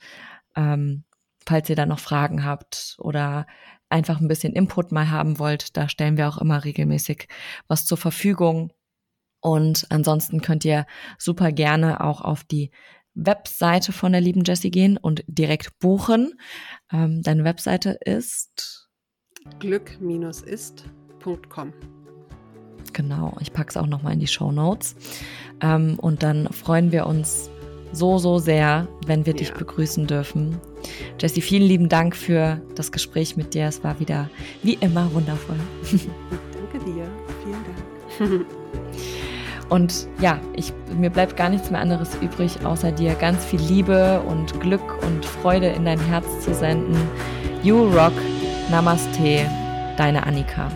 [0.57, 1.05] Ähm,
[1.47, 3.47] falls ihr da noch Fragen habt oder
[3.89, 7.29] einfach ein bisschen Input mal haben wollt, da stellen wir auch immer regelmäßig
[7.67, 8.73] was zur Verfügung.
[9.41, 10.87] Und ansonsten könnt ihr
[11.19, 12.71] super gerne auch auf die
[13.15, 16.39] Webseite von der lieben Jessie gehen und direkt buchen.
[16.93, 18.89] Ähm, deine Webseite ist
[19.59, 21.73] glück-ist.com.
[22.93, 24.97] Genau, ich packe es auch nochmal in die Show Notes.
[25.61, 27.51] Ähm, und dann freuen wir uns
[27.93, 29.39] so, so sehr, wenn wir ja.
[29.39, 30.59] dich begrüßen dürfen.
[31.21, 33.67] Jessie, vielen lieben Dank für das Gespräch mit dir.
[33.67, 34.31] Es war wieder
[34.63, 35.59] wie immer wundervoll.
[35.93, 37.07] Danke dir.
[37.45, 38.47] Vielen Dank.
[39.71, 44.21] Und ja, ich, mir bleibt gar nichts mehr anderes übrig, außer dir ganz viel Liebe
[44.27, 46.97] und Glück und Freude in dein Herz zu senden.
[47.63, 48.13] You Rock.
[48.69, 49.49] Namaste.
[49.97, 50.71] Deine Annika.